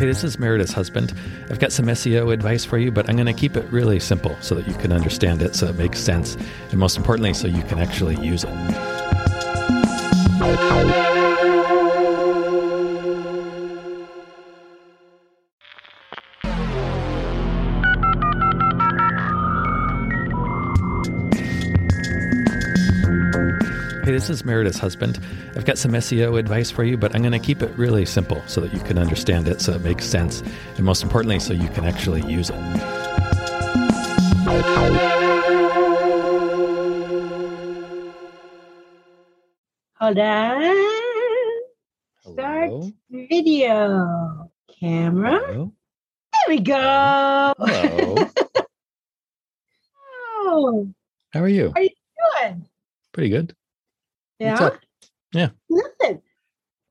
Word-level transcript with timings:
Hey, 0.00 0.06
this 0.06 0.24
is 0.24 0.38
Meredith's 0.38 0.72
husband. 0.72 1.12
I've 1.50 1.58
got 1.58 1.72
some 1.72 1.84
SEO 1.84 2.32
advice 2.32 2.64
for 2.64 2.78
you, 2.78 2.90
but 2.90 3.10
I'm 3.10 3.16
going 3.16 3.26
to 3.26 3.34
keep 3.34 3.54
it 3.54 3.70
really 3.70 4.00
simple 4.00 4.34
so 4.40 4.54
that 4.54 4.66
you 4.66 4.72
can 4.72 4.92
understand 4.92 5.42
it, 5.42 5.54
so 5.54 5.66
it 5.66 5.76
makes 5.76 6.00
sense, 6.00 6.38
and 6.70 6.78
most 6.78 6.96
importantly, 6.96 7.34
so 7.34 7.46
you 7.46 7.62
can 7.64 7.78
actually 7.78 8.16
use 8.16 8.42
it. 8.44 8.50
This 24.20 24.28
is 24.28 24.44
Meredith's 24.44 24.78
husband. 24.78 25.18
I've 25.56 25.64
got 25.64 25.78
some 25.78 25.92
SEO 25.92 26.38
advice 26.38 26.70
for 26.70 26.84
you, 26.84 26.98
but 26.98 27.14
I'm 27.14 27.22
going 27.22 27.32
to 27.32 27.38
keep 27.38 27.62
it 27.62 27.70
really 27.78 28.04
simple 28.04 28.42
so 28.46 28.60
that 28.60 28.74
you 28.74 28.80
can 28.80 28.98
understand 28.98 29.48
it, 29.48 29.62
so 29.62 29.72
it 29.72 29.80
makes 29.80 30.04
sense, 30.04 30.42
and 30.76 30.84
most 30.84 31.02
importantly, 31.02 31.40
so 31.40 31.54
you 31.54 31.68
can 31.70 31.86
actually 31.86 32.20
use 32.30 32.50
it. 32.50 32.56
Hold 39.94 40.18
on. 40.18 40.76
Start 42.20 42.68
Hello? 42.68 42.92
video. 43.10 44.50
Camera. 44.78 45.40
Hello? 45.46 45.72
There 46.32 46.56
we 46.56 46.60
go. 46.60 47.54
Hello. 47.58 48.16
Oh, 50.52 50.88
How 51.32 51.40
are 51.42 51.48
you? 51.48 51.72
good. 51.72 52.64
Pretty 53.12 53.28
good. 53.28 53.54
Yeah. 54.40 54.50
What's 54.52 54.62
up? 54.62 54.80
Yeah. 55.32 55.48
Nothing. 55.68 56.22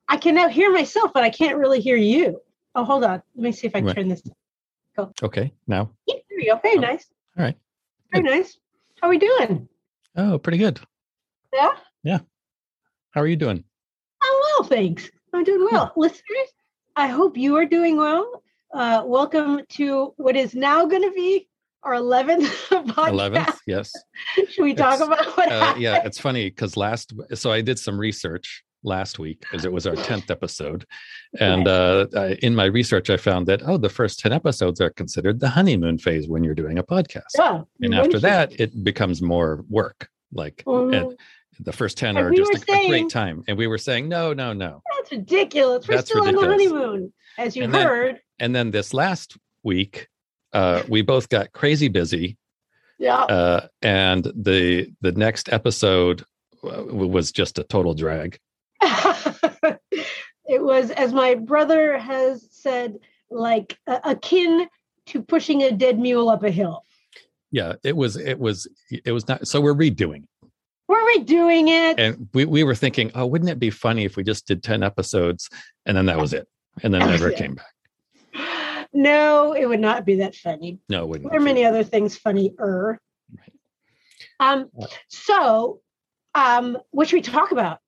I 0.08 0.18
can 0.18 0.36
now 0.36 0.48
hear 0.48 0.72
myself, 0.72 1.12
but 1.14 1.24
I 1.24 1.30
can't 1.30 1.58
really 1.58 1.82
hear 1.82 1.98
you. 1.98 2.40
Oh, 2.76 2.84
hold 2.86 3.04
on. 3.04 3.22
Let 3.36 3.44
me 3.44 3.52
see 3.52 3.68
if 3.68 3.76
I 3.76 3.80
can 3.80 3.88
Right. 3.88 3.96
turn 3.96 4.08
this. 4.08 4.22
Okay. 5.24 5.52
Now. 5.68 5.92
Yeah, 6.08 6.16
there 6.30 6.38
we 6.38 6.46
go. 6.46 6.58
Very 6.62 6.78
Oh, 6.78 6.82
nice. 6.82 7.08
all 7.38 7.44
right. 7.46 7.58
Very 8.12 8.24
nice. 8.24 8.58
How 9.02 9.08
are 9.08 9.10
we 9.10 9.18
doing? 9.18 9.68
Oh, 10.16 10.38
pretty 10.38 10.58
good. 10.58 10.80
Yeah. 11.54 11.72
Yeah. 12.04 12.20
How 13.12 13.22
are 13.22 13.28
you 13.28 13.36
doing? 13.36 13.64
Oh, 14.22 14.56
well, 14.60 14.68
thanks. 14.70 15.10
I'm 15.34 15.44
doing 15.44 15.68
well. 15.72 15.92
Listeners, 15.96 16.50
I 16.96 17.08
hope 17.08 17.38
you 17.38 17.56
are 17.56 17.66
doing 17.66 17.98
well. 17.98 18.44
Uh, 18.74 19.04
welcome 19.06 19.62
to 19.70 20.14
what 20.18 20.36
is 20.36 20.54
now 20.54 20.86
going 20.86 21.02
to 21.02 21.12
be 21.12 21.49
our 21.84 21.94
11th 21.94 22.44
podcast. 22.94 23.34
11th? 23.36 23.58
Yes. 23.68 23.92
Should 24.50 24.64
we 24.64 24.74
talk 24.74 24.96
It's, 24.96 25.04
about 25.04 25.26
what 25.38 25.52
Uh, 25.52 25.76
yeah. 25.78 26.02
It's 26.06 26.20
funny 26.20 26.50
because 26.50 26.76
last, 26.78 27.14
so 27.34 27.52
I 27.52 27.62
did 27.62 27.80
some 27.80 27.98
research 28.00 28.64
last 28.84 29.20
week 29.20 29.40
because 29.42 29.66
it 29.66 29.72
was 29.72 29.86
our 29.88 29.96
10th 29.96 30.30
episode. 30.32 30.86
And 31.40 31.68
uh, 31.68 32.08
I, 32.16 32.38
in 32.42 32.56
my 32.56 32.66
research, 32.66 33.10
I 33.10 33.18
found 33.18 33.46
that, 33.48 33.62
oh, 33.66 33.78
the 33.78 33.90
first 33.90 34.20
10 34.20 34.32
episodes 34.32 34.80
are 34.82 34.90
considered 34.90 35.40
the 35.40 35.50
honeymoon 35.50 35.98
phase 35.98 36.28
when 36.28 36.44
you're 36.44 36.56
doing 36.56 36.78
a 36.80 36.84
podcast. 36.84 37.24
Yeah, 37.38 37.62
and 37.82 37.94
after 37.96 38.20
that, 38.20 38.60
it 38.60 38.84
becomes 38.84 39.22
more 39.22 39.66
work. 39.70 40.10
Like 40.32 40.64
Mhm. 40.66 40.96
and 41.10 41.18
the 41.60 41.74
first 41.74 41.98
10 41.98 42.16
And 42.16 42.20
are 42.20 42.30
we 42.30 42.38
just 42.38 42.70
a, 42.70 42.72
a 42.72 42.88
great 42.88 43.10
time. 43.10 43.44
And 43.48 43.58
we 43.58 43.68
were 43.68 43.78
saying, 43.80 44.08
no, 44.08 44.32
no, 44.32 44.54
no. 44.54 44.82
that's 44.98 45.12
ridiculous. 45.12 45.88
We're 45.88 45.96
That's 45.96 46.10
still 46.10 46.26
on 46.28 46.36
the 46.36 46.40
honeymoon, 46.42 47.12
as 47.38 47.56
you 47.58 47.64
And 47.64 47.74
then- 47.74 47.86
heard. 47.88 48.20
And 48.40 48.56
then 48.56 48.72
this 48.72 48.94
last 48.94 49.36
week, 49.64 50.08
uh, 50.54 50.84
we 50.88 51.02
both 51.02 51.30
got 51.30 51.52
crazy 51.52 51.88
busy. 51.88 52.38
yeah. 52.98 53.24
Uh, 53.24 53.68
and 53.82 54.26
the 54.36 54.92
the 55.02 55.12
next 55.14 55.52
episode 55.52 56.24
uh, 56.64 56.84
was 56.84 57.32
just 57.32 57.60
a 57.60 57.64
total 57.64 57.94
drag. 57.94 58.40
it 58.82 60.62
was, 60.62 60.92
as 60.92 61.14
my 61.14 61.36
brother 61.36 61.98
has 61.98 62.48
said, 62.52 62.98
like 63.30 63.78
uh, 63.88 64.00
akin 64.04 64.68
to 65.08 65.22
pushing 65.22 65.64
a 65.64 65.72
dead 65.72 66.00
mule 66.00 66.30
up 66.30 66.44
a 66.44 66.52
hill. 66.52 66.84
Yeah, 67.52 67.74
it 67.84 67.96
was 67.96 68.16
it 68.16 68.40
was 68.40 68.68
it 68.92 69.12
was 69.12 69.28
not 69.28 69.48
so 69.48 69.60
we're 69.62 69.74
redoing. 69.74 70.24
it. 70.24 70.50
Were 70.88 71.06
we 71.06 71.20
doing 71.20 71.68
it? 71.68 72.00
And 72.00 72.28
we, 72.34 72.46
we 72.46 72.64
were 72.64 72.74
thinking, 72.74 73.12
oh, 73.14 73.28
wouldn't 73.28 73.50
it 73.52 73.60
be 73.60 73.70
funny 73.70 74.06
if 74.06 74.16
we 74.18 74.24
just 74.24 74.48
did 74.48 74.64
10 74.64 74.82
episodes 74.82 75.48
and 75.86 75.96
then 75.96 76.08
that 76.08 76.18
was 76.18 76.34
it. 76.34 76.48
And 76.82 76.92
then 76.92 77.02
never 77.02 77.30
it. 77.32 77.38
came 77.38 77.54
back. 77.54 77.68
No, 78.94 79.54
it 79.54 79.66
would 79.66 79.80
not 79.80 80.06
be 80.06 80.16
that 80.16 80.36
funny. 80.36 80.80
No, 80.90 81.04
it 81.04 81.08
wouldn't. 81.10 81.32
There 81.32 81.40
are 81.40 81.44
many 81.44 81.66
other 81.66 81.84
things 81.84 82.18
funnier. 82.18 83.00
Right. 83.38 83.54
Um, 84.40 84.70
Uh, 84.80 84.88
so, 85.08 85.82
um, 86.36 86.78
what 86.92 87.08
should 87.08 87.18
we 87.18 87.22
talk 87.22 87.52
about? 87.52 87.80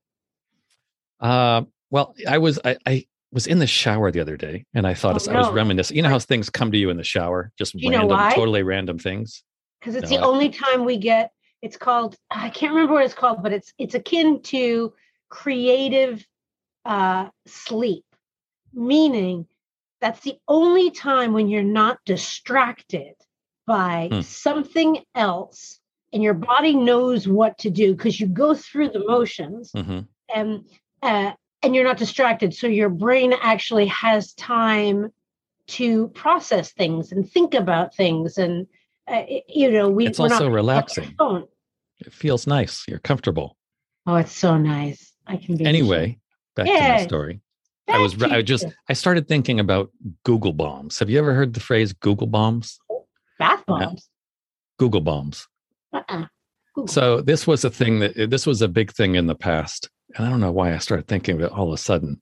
Uh, 1.20 1.64
well, 1.90 2.16
I 2.28 2.38
was 2.40 2.60
I, 2.64 2.78
I 2.86 3.06
was 3.32 3.48
in 3.48 3.60
the 3.60 3.68
shower 3.68 4.12
the 4.12 4.20
other 4.20 4.38
day 4.38 4.66
and 4.74 4.86
I 4.86 4.94
thought 4.94 5.14
Oh, 5.14 5.18
as 5.18 5.28
I 5.28 5.38
was 5.38 5.50
reminiscing. 5.52 5.96
You 5.96 6.04
know 6.04 6.10
how 6.10 6.20
things 6.20 6.50
come 6.50 6.72
to 6.72 6.78
you 6.78 6.90
in 6.90 6.98
the 6.98 7.04
shower, 7.04 7.52
just 7.58 7.74
you 7.76 7.90
know 7.92 8.00
random, 8.00 8.18
why? 8.18 8.34
totally 8.36 8.64
random 8.64 8.98
things. 9.00 9.44
Because 9.80 9.96
it's 9.96 10.12
No, 10.12 10.18
the 10.18 10.24
I- 10.24 10.28
only 10.28 10.50
time 10.50 10.86
we 10.86 10.98
get. 10.98 11.32
It's 11.62 11.78
called. 11.78 12.16
I 12.32 12.50
can't 12.50 12.74
remember 12.74 12.94
what 12.96 13.06
it's 13.06 13.14
called, 13.14 13.44
but 13.44 13.54
it's 13.54 13.72
it's 13.78 13.94
akin 13.94 14.42
to 14.44 14.94
creative 15.30 16.26
uh, 16.86 17.30
sleep, 17.46 18.04
meaning 18.74 19.46
that's 20.02 20.22
the 20.22 20.38
only 20.48 20.92
time 20.92 21.32
when 21.34 21.48
you're 21.48 21.64
not 21.64 22.00
distracted 22.06 23.14
by 23.68 24.10
Hmm. 24.12 24.22
something 24.22 25.00
else, 25.16 25.80
and 26.12 26.22
your 26.24 26.34
body 26.34 26.76
knows 26.76 27.28
what 27.28 27.58
to 27.60 27.70
do 27.70 27.96
because 27.96 28.20
you 28.20 28.28
go 28.28 28.54
through 28.54 28.90
the 28.90 29.04
motions. 29.08 29.72
hmm 29.74 30.00
and 30.34 30.66
uh, 31.04 31.32
and 31.62 31.76
you're 31.76 31.84
not 31.84 31.98
distracted 31.98 32.54
so 32.54 32.66
your 32.68 32.88
brain 32.90 33.34
actually 33.42 33.86
has 33.88 34.34
time 34.34 35.12
to 35.68 36.08
process 36.10 36.72
things 36.72 37.12
and 37.12 37.30
think 37.30 37.54
about 37.54 37.94
things 37.96 38.38
and 38.38 38.66
uh, 39.08 39.24
you 39.48 39.70
know 39.70 39.90
we 39.90 40.08
It's 40.08 40.20
we're 40.20 40.32
also 40.34 40.48
relaxing. 40.50 41.16
It 42.00 42.14
feels 42.14 42.48
nice. 42.48 42.86
You're 42.88 43.00
comfortable. 43.00 43.58
oh 44.08 44.16
it's 44.16 44.32
so 44.32 44.58
nice 44.58 45.14
i 45.28 45.36
can 45.38 45.56
be 45.58 45.66
Anyway, 45.66 46.18
back 46.56 46.66
to 46.68 46.72
my 46.72 46.78
Yes. 46.80 47.08
Story. 47.91 48.00
I 48.00 48.02
was 48.02 48.24
I 48.24 48.41
just 48.41 48.66
I 48.90 48.94
started 48.94 49.28
thinking 49.28 49.59
about 49.59 49.91
Google 50.24 50.53
bombs. 50.53 51.00
Have 51.00 51.09
you 51.09 51.19
ever 51.19 51.34
heard 51.34 51.53
the 51.53 51.59
phrase 51.59 51.94
Google 51.94 52.28
bombs? 52.28 52.79
bath 53.40 53.63
Yeah. 53.68 53.85
bombs 53.85 54.09
Google 54.78 55.02
bombs. 55.02 55.47
uh-uh. 55.94 56.25
Google. 56.75 56.88
So 56.88 57.22
this 57.22 57.46
was 57.46 57.66
a 57.66 57.69
thing 57.69 58.00
that 58.00 58.29
this 58.29 58.47
was 58.47 58.62
a 58.62 58.68
big 58.68 58.91
thing 58.91 59.16
in 59.16 59.28
the 59.28 59.35
past, 59.35 59.90
and 60.16 60.25
I 60.25 60.29
don't 60.29 60.40
know 60.40 60.52
why 60.52 60.74
I 60.74 60.78
started 60.78 61.07
thinking 61.07 61.35
of 61.35 61.41
it 61.41 61.52
all 61.52 61.68
of 61.68 61.74
a 61.74 61.78
sudden. 61.78 62.22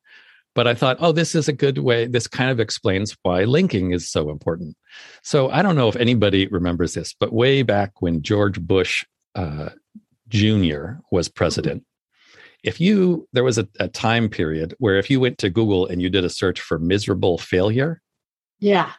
But 0.55 0.67
I 0.67 0.73
thought, 0.73 0.97
oh, 0.99 1.11
this 1.11 1.35
is 1.35 1.47
a 1.47 1.53
good 1.53 1.77
way. 1.77 2.07
This 2.07 2.27
kind 2.27 2.49
of 2.49 2.59
explains 2.59 3.15
why 3.21 3.43
linking 3.43 3.91
is 3.91 4.09
so 4.09 4.29
important. 4.31 4.75
So 5.23 5.49
I 5.51 5.61
don't 5.61 5.75
know 5.75 5.87
if 5.87 5.95
anybody 5.95 6.47
remembers 6.47 6.95
this, 6.95 7.13
but 7.17 7.31
way 7.31 7.61
back 7.61 8.01
when 8.01 8.23
George 8.23 8.59
Bush 8.59 9.05
uh, 9.35 9.69
Jr. 10.27 10.93
was 11.11 11.29
president, 11.29 11.85
if 12.63 12.79
you 12.81 13.27
there 13.33 13.43
was 13.43 13.57
a, 13.57 13.67
a 13.79 13.87
time 13.87 14.29
period 14.29 14.73
where 14.79 14.97
if 14.97 15.09
you 15.09 15.19
went 15.19 15.37
to 15.39 15.49
Google 15.49 15.85
and 15.87 16.01
you 16.01 16.09
did 16.09 16.23
a 16.23 16.29
search 16.29 16.59
for 16.59 16.79
miserable 16.79 17.37
failure, 17.37 18.01
yeah 18.59 18.91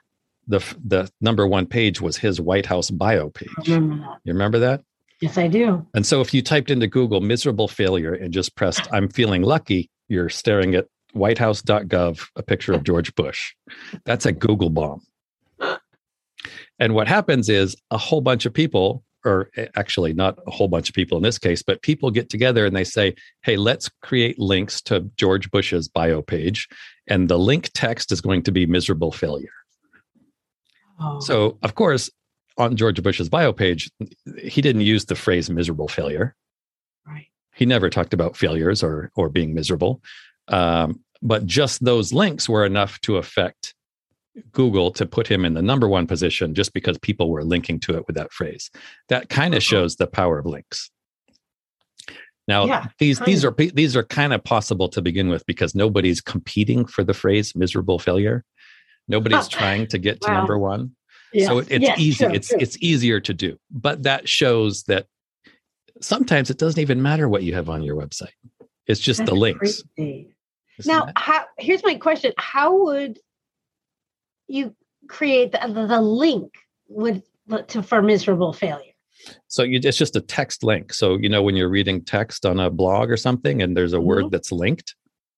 the 0.46 0.58
the 0.84 1.10
number 1.20 1.46
one 1.46 1.66
page 1.66 2.00
was 2.00 2.16
his 2.16 2.40
White 2.40 2.66
House 2.66 2.90
bio 2.90 3.30
page. 3.30 3.68
remember 3.68 4.06
You 4.24 4.32
remember 4.32 4.58
that? 4.58 4.82
yes 5.20 5.36
i 5.36 5.46
do 5.46 5.86
And 5.94 6.06
so 6.06 6.20
if 6.20 6.32
you 6.32 6.42
typed 6.42 6.70
into 6.70 6.86
Google 6.86 7.20
miserable 7.20 7.68
failure 7.68 8.14
and 8.14 8.32
just 8.32 8.56
pressed 8.56 8.88
I'm 8.92 9.08
feeling 9.08 9.42
lucky, 9.42 9.90
you're 10.08 10.30
staring 10.30 10.74
at 10.74 10.86
whitehouse.gov, 11.12 12.26
a 12.36 12.42
picture 12.42 12.72
of 12.72 12.84
George 12.84 13.14
Bush. 13.14 13.52
That's 14.04 14.26
a 14.26 14.32
Google 14.32 14.70
bomb. 14.70 15.02
And 16.78 16.94
what 16.94 17.08
happens 17.08 17.48
is 17.48 17.76
a 17.90 17.98
whole 17.98 18.22
bunch 18.22 18.46
of 18.46 18.54
people, 18.54 19.04
or 19.24 19.50
actually 19.76 20.12
not 20.12 20.38
a 20.46 20.50
whole 20.50 20.68
bunch 20.68 20.88
of 20.88 20.94
people 20.94 21.16
in 21.18 21.22
this 21.22 21.38
case, 21.38 21.62
but 21.62 21.82
people 21.82 22.10
get 22.10 22.30
together 22.30 22.64
and 22.64 22.74
they 22.74 22.84
say, 22.84 23.14
hey, 23.42 23.56
let's 23.56 23.90
create 24.02 24.38
links 24.38 24.80
to 24.82 25.00
George 25.16 25.50
Bush's 25.50 25.88
bio 25.88 26.22
page. 26.22 26.68
And 27.06 27.28
the 27.28 27.38
link 27.38 27.70
text 27.74 28.12
is 28.12 28.20
going 28.20 28.42
to 28.44 28.52
be 28.52 28.66
miserable 28.66 29.12
failure. 29.12 29.52
oh. 31.00 31.20
So, 31.20 31.58
of 31.62 31.74
course, 31.74 32.10
on 32.56 32.76
George 32.76 33.02
Bush's 33.02 33.28
bio 33.28 33.52
page, 33.52 33.90
he 34.42 34.60
didn't 34.60 34.82
use 34.82 35.04
the 35.04 35.14
phrase 35.14 35.50
miserable 35.50 35.88
failure 35.88 36.34
right 37.06 37.26
he 37.54 37.66
never 37.66 37.90
talked 37.90 38.14
about 38.14 38.36
failures 38.36 38.82
or 38.82 39.10
or 39.16 39.28
being 39.28 39.54
miserable 39.54 40.02
um, 40.48 41.00
but 41.22 41.46
just 41.46 41.84
those 41.84 42.12
links 42.12 42.48
were 42.48 42.64
enough 42.64 43.00
to 43.02 43.16
affect 43.16 43.74
google 44.52 44.90
to 44.90 45.06
put 45.06 45.26
him 45.26 45.44
in 45.44 45.54
the 45.54 45.62
number 45.62 45.88
one 45.88 46.06
position 46.06 46.54
just 46.54 46.72
because 46.72 46.98
people 46.98 47.30
were 47.30 47.44
linking 47.44 47.78
to 47.80 47.96
it 47.96 48.06
with 48.06 48.16
that 48.16 48.32
phrase 48.32 48.70
that 49.08 49.28
kind 49.28 49.54
of 49.54 49.58
Uh-huh. 49.58 49.70
shows 49.76 49.96
the 49.96 50.06
power 50.06 50.38
of 50.38 50.46
links 50.46 50.90
now 52.48 52.64
Yeah, 52.66 52.86
these 52.98 53.20
these 53.20 53.44
are 53.44 53.52
these 53.52 53.96
are 53.96 54.02
kind 54.04 54.32
of 54.32 54.42
possible 54.42 54.88
to 54.88 55.02
begin 55.02 55.28
with 55.28 55.44
because 55.46 55.74
nobody's 55.74 56.20
competing 56.20 56.84
for 56.86 57.04
the 57.04 57.14
phrase 57.14 57.54
miserable 57.54 57.98
failure 57.98 58.44
nobody's 59.08 59.48
trying 59.58 59.86
to 59.88 59.98
get 59.98 60.20
to 60.22 60.30
Wow. 60.30 60.38
number 60.38 60.58
one 60.58 60.96
yes. 61.32 61.46
so 61.48 61.58
it- 61.58 61.68
it's 61.70 61.82
yes, 61.84 61.98
easy 61.98 62.24
true, 62.24 62.34
it's 62.34 62.48
true. 62.48 62.58
it's 62.60 62.76
easier 62.80 63.20
to 63.20 63.34
do 63.34 63.58
but 63.70 64.02
that 64.04 64.28
shows 64.28 64.84
that 64.84 65.06
sometimes 66.00 66.50
it 66.50 66.58
doesn't 66.58 66.80
even 66.80 67.02
matter 67.02 67.28
what 67.28 67.42
you 67.42 67.54
have 67.54 67.68
on 67.68 67.82
your 67.82 67.96
website 67.96 68.32
it's 68.86 69.00
just 69.00 69.18
That's 69.18 69.30
the 69.30 69.36
links. 69.36 69.82
Now 70.86 71.08
how 71.14 71.44
here's 71.58 71.84
my 71.84 71.94
question 71.96 72.32
how 72.38 72.84
would 72.86 73.18
you 74.50 74.74
create 75.08 75.52
the, 75.52 75.86
the 75.88 76.00
link 76.00 76.52
with 76.88 77.22
to 77.68 77.82
for 77.82 78.02
miserable 78.02 78.52
failure? 78.52 78.92
So 79.48 79.62
you, 79.62 79.80
it's 79.82 79.98
just 79.98 80.16
a 80.16 80.20
text 80.20 80.62
link. 80.64 80.92
So 80.94 81.16
you 81.18 81.28
know 81.28 81.42
when 81.42 81.54
you're 81.56 81.68
reading 81.68 82.02
text 82.04 82.46
on 82.46 82.58
a 82.60 82.70
blog 82.70 83.10
or 83.10 83.16
something, 83.16 83.62
and 83.62 83.76
there's 83.76 83.92
a 83.92 83.98
Mhm. 83.98 84.04
word 84.04 84.30
that's 84.30 84.50
linked. 84.52 84.94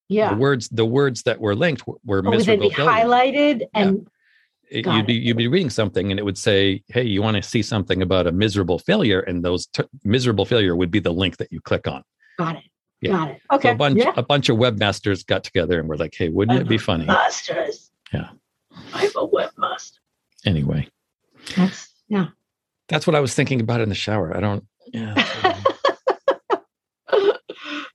Yeah. 0.09 0.31
The 0.35 0.37
words 0.41 0.69
the 0.69 0.85
words 0.85 1.23
that 1.25 1.41
were 1.41 1.55
linked 1.55 1.87
were, 1.87 1.97
were 2.05 2.19
Or 2.19 2.23
would 2.23 2.32
they 2.32 2.37
miserable. 2.56 2.69
be 2.69 2.75
failure. 2.75 2.91
highlighted 2.93 3.62
and 3.75 4.06
It- 4.70 4.87
you'd 4.87 5.06
be 5.06 5.17
it. 5.19 5.23
you'd 5.23 5.37
be 5.37 5.49
reading 5.49 5.70
something, 5.70 6.11
and 6.11 6.19
it 6.20 6.23
would 6.23 6.38
say, 6.38 6.82
"Hey, 6.88 7.03
you 7.05 7.23
want 7.23 7.37
to 7.37 7.43
see 7.43 7.61
something 7.62 8.03
about 8.03 8.26
a 8.26 8.32
miserable 8.32 8.79
failure?" 8.79 9.20
And 9.20 9.44
those 9.44 9.67
t- 9.67 9.85
miserable 10.05 10.44
failure 10.47 10.75
would 10.76 10.91
be 10.91 11.00
the 11.00 11.12
link 11.12 11.37
that 11.38 11.50
you 11.53 11.61
click 11.61 11.87
on. 11.88 12.03
got 12.38 12.56
it? 12.56 12.62
Yeah. 13.03 13.11
Got 13.12 13.29
it. 13.31 13.41
So 13.50 13.56
Okay. 13.56 13.70
a 13.70 13.75
bunch 13.75 13.99
yeah. 13.99 14.12
a 14.17 14.23
bunch 14.23 14.49
of 14.49 14.56
webmasters 14.56 15.26
got 15.26 15.44
together 15.44 15.79
and 15.81 15.88
were 15.88 15.97
like, 15.99 16.14
"Hey, 16.17 16.29
wouldn't 16.31 16.61
it 16.61 16.69
be 16.69 16.79
funny?" 16.79 17.05
Masters. 17.05 17.91
Yeah. 18.12 18.31
I'm 18.95 19.11
a 19.17 19.27
webmaster. 19.29 19.99
Anyway, 20.45 20.89
That's 21.57 21.91
yeah. 22.09 22.29
that's 22.89 23.07
what 23.07 23.15
I 23.17 23.21
was 23.21 23.35
thinking 23.35 23.61
about 23.61 23.81
in 23.81 23.89
the 23.89 23.95
shower. 23.95 24.37
I 24.37 24.41
don't. 24.41 24.65
Yeah. 24.93 25.15
oh, 27.13 27.39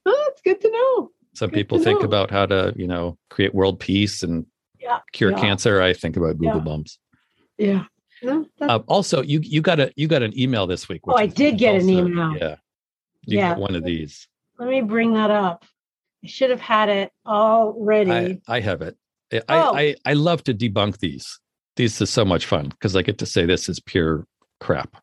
it's 0.06 0.42
good 0.44 0.62
to 0.62 0.72
know. 0.72 1.12
Some 1.34 1.50
Good 1.50 1.56
people 1.56 1.80
think 1.80 2.00
know. 2.00 2.06
about 2.06 2.32
how 2.32 2.46
to, 2.48 2.74
you 2.76 2.88
know, 2.88 3.18
create 3.30 3.54
world 3.54 3.80
peace 3.80 4.24
and 4.24 4.46
Yeah, 4.80 5.00
cure 5.12 5.32
yeah. 5.32 5.40
cancer. 5.40 5.82
I 5.82 5.94
think 5.94 6.18
about 6.18 6.38
Google 6.38 6.56
Yeah. 6.58 6.64
Bombs. 6.64 7.00
Yeah. 7.58 7.84
No, 8.24 8.46
Uh, 8.62 8.80
also, 8.88 9.22
you 9.22 9.40
you 9.44 9.62
got 9.62 9.80
a 9.80 9.92
you 9.96 10.08
got 10.08 10.24
an 10.24 10.38
email 10.40 10.66
this 10.66 10.90
week. 10.90 11.02
Oh, 11.08 11.16
I 11.16 11.28
did 11.28 11.60
get 11.60 11.76
an 11.76 11.88
email. 11.88 12.36
Yeah, 12.36 12.56
you 13.24 13.38
Yeah. 13.38 13.50
got 13.50 13.60
one 13.60 13.76
of 13.76 13.84
these. 13.84 14.28
let 14.58 14.70
me 14.70 14.82
bring 14.82 15.14
that 15.14 15.30
up. 15.30 15.64
I 16.24 16.28
should 16.28 16.50
have 16.50 16.60
had 16.62 16.90
it 16.90 17.12
already. 17.28 18.10
I 18.48 18.56
I 18.58 18.60
have 18.62 18.82
it. 18.82 18.98
I, 19.34 19.42
Oh. 19.50 19.76
I 19.76 19.96
I 20.06 20.14
love 20.14 20.44
to 20.46 20.54
debunk 20.54 21.00
these. 21.00 21.40
These 21.76 22.00
is 22.02 22.10
so 22.10 22.26
much 22.26 22.46
fun 22.46 22.70
because 22.70 22.96
I 22.96 23.02
get 23.02 23.18
to 23.20 23.26
say 23.26 23.46
this 23.46 23.70
is 23.70 23.80
pure 23.80 24.26
crap. 24.60 24.98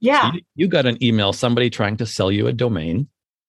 Yeah. 0.00 0.32
you, 0.32 0.40
you 0.56 0.68
got 0.68 0.86
an 0.86 1.02
email, 1.04 1.32
somebody 1.32 1.70
trying 1.70 1.96
to 1.98 2.06
sell 2.06 2.32
you 2.32 2.46
a 2.46 2.52
domain, 2.52 3.08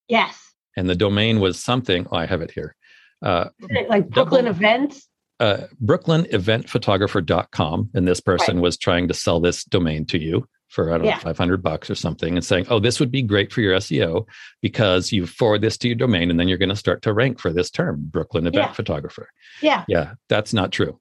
yes. 0.09 0.37
and 0.75 0.89
the 0.89 0.95
domain 0.95 1.39
was 1.39 1.57
something. 1.57 2.05
Oh, 2.11 2.17
I 2.17 2.25
have 2.25 2.41
it 2.41 2.51
here. 2.51 2.75
Uh, 3.21 3.49
Like 3.89 4.09
Brooklyn 4.09 4.45
Double- 4.45 4.57
events. 4.57 5.07
uh, 5.39 5.67
brooklyneventphotographer.com 5.83 7.89
and 7.93 8.07
this 8.07 8.19
person 8.19 8.61
was 8.61 8.77
trying 8.77 9.07
to 9.07 9.13
sell 9.13 9.39
this 9.39 9.63
domain 9.63 10.05
to 10.07 10.19
you 10.19 10.47
for 10.71 10.91
i 10.93 10.97
don't 10.97 11.05
Yeah. 11.05 11.15
know 11.15 11.21
500 11.21 11.61
bucks 11.61 11.89
or 11.89 11.95
something 11.95 12.35
and 12.35 12.43
saying 12.43 12.65
oh 12.69 12.79
this 12.79 12.99
would 12.99 13.11
be 13.11 13.21
great 13.21 13.51
for 13.51 13.61
your 13.61 13.75
seo 13.77 14.25
because 14.61 15.11
you 15.11 15.27
forward 15.27 15.61
this 15.61 15.77
to 15.79 15.87
your 15.89 15.95
domain 15.97 16.31
and 16.31 16.39
then 16.39 16.47
you're 16.47 16.57
going 16.57 16.69
to 16.69 16.75
start 16.75 17.01
to 17.03 17.13
rank 17.13 17.39
for 17.39 17.51
this 17.53 17.69
term 17.69 17.97
brooklyn 18.09 18.47
event 18.47 18.67
Yeah. 18.67 18.73
photographer 18.73 19.29
Yeah. 19.61 19.83
yeah 19.87 20.13
that's 20.29 20.53
not 20.53 20.71
true 20.71 20.99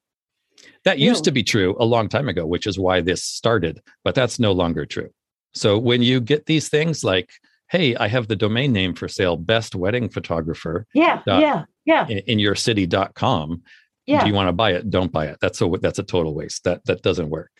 that 0.84 0.98
used 0.98 1.24
to 1.24 1.30
be 1.32 1.42
true 1.42 1.76
a 1.78 1.84
long 1.84 2.08
time 2.08 2.28
ago 2.28 2.44
which 2.46 2.66
is 2.66 2.78
why 2.78 3.00
this 3.00 3.22
started 3.24 3.80
but 4.04 4.14
that's 4.14 4.38
no 4.38 4.52
longer 4.52 4.84
true 4.86 5.10
so 5.54 5.78
when 5.78 6.02
you 6.02 6.20
get 6.20 6.46
these 6.46 6.68
things 6.68 7.02
like 7.04 7.30
hey 7.70 7.94
i 7.96 8.08
have 8.08 8.28
the 8.28 8.36
domain 8.36 8.72
name 8.72 8.94
for 8.94 9.08
sale 9.08 9.36
best 9.36 9.74
wedding 9.74 10.08
photographer 10.08 10.86
Yeah. 10.94 11.22
Dot- 11.26 11.40
Yeah. 11.40 11.64
Yeah. 11.84 12.06
in, 12.08 12.18
in 12.26 12.38
your 12.38 12.54
city.com 12.56 13.62
Yeah. 14.06 14.22
do 14.22 14.28
you 14.28 14.34
want 14.34 14.48
to 14.48 14.52
buy 14.52 14.72
it 14.72 14.90
don't 14.90 15.12
buy 15.12 15.26
it 15.26 15.38
that's 15.40 15.60
a 15.60 15.68
that's 15.80 15.98
a 15.98 16.02
total 16.02 16.34
waste 16.34 16.64
that 16.64 16.84
that 16.86 17.02
doesn't 17.02 17.30
work 17.30 17.50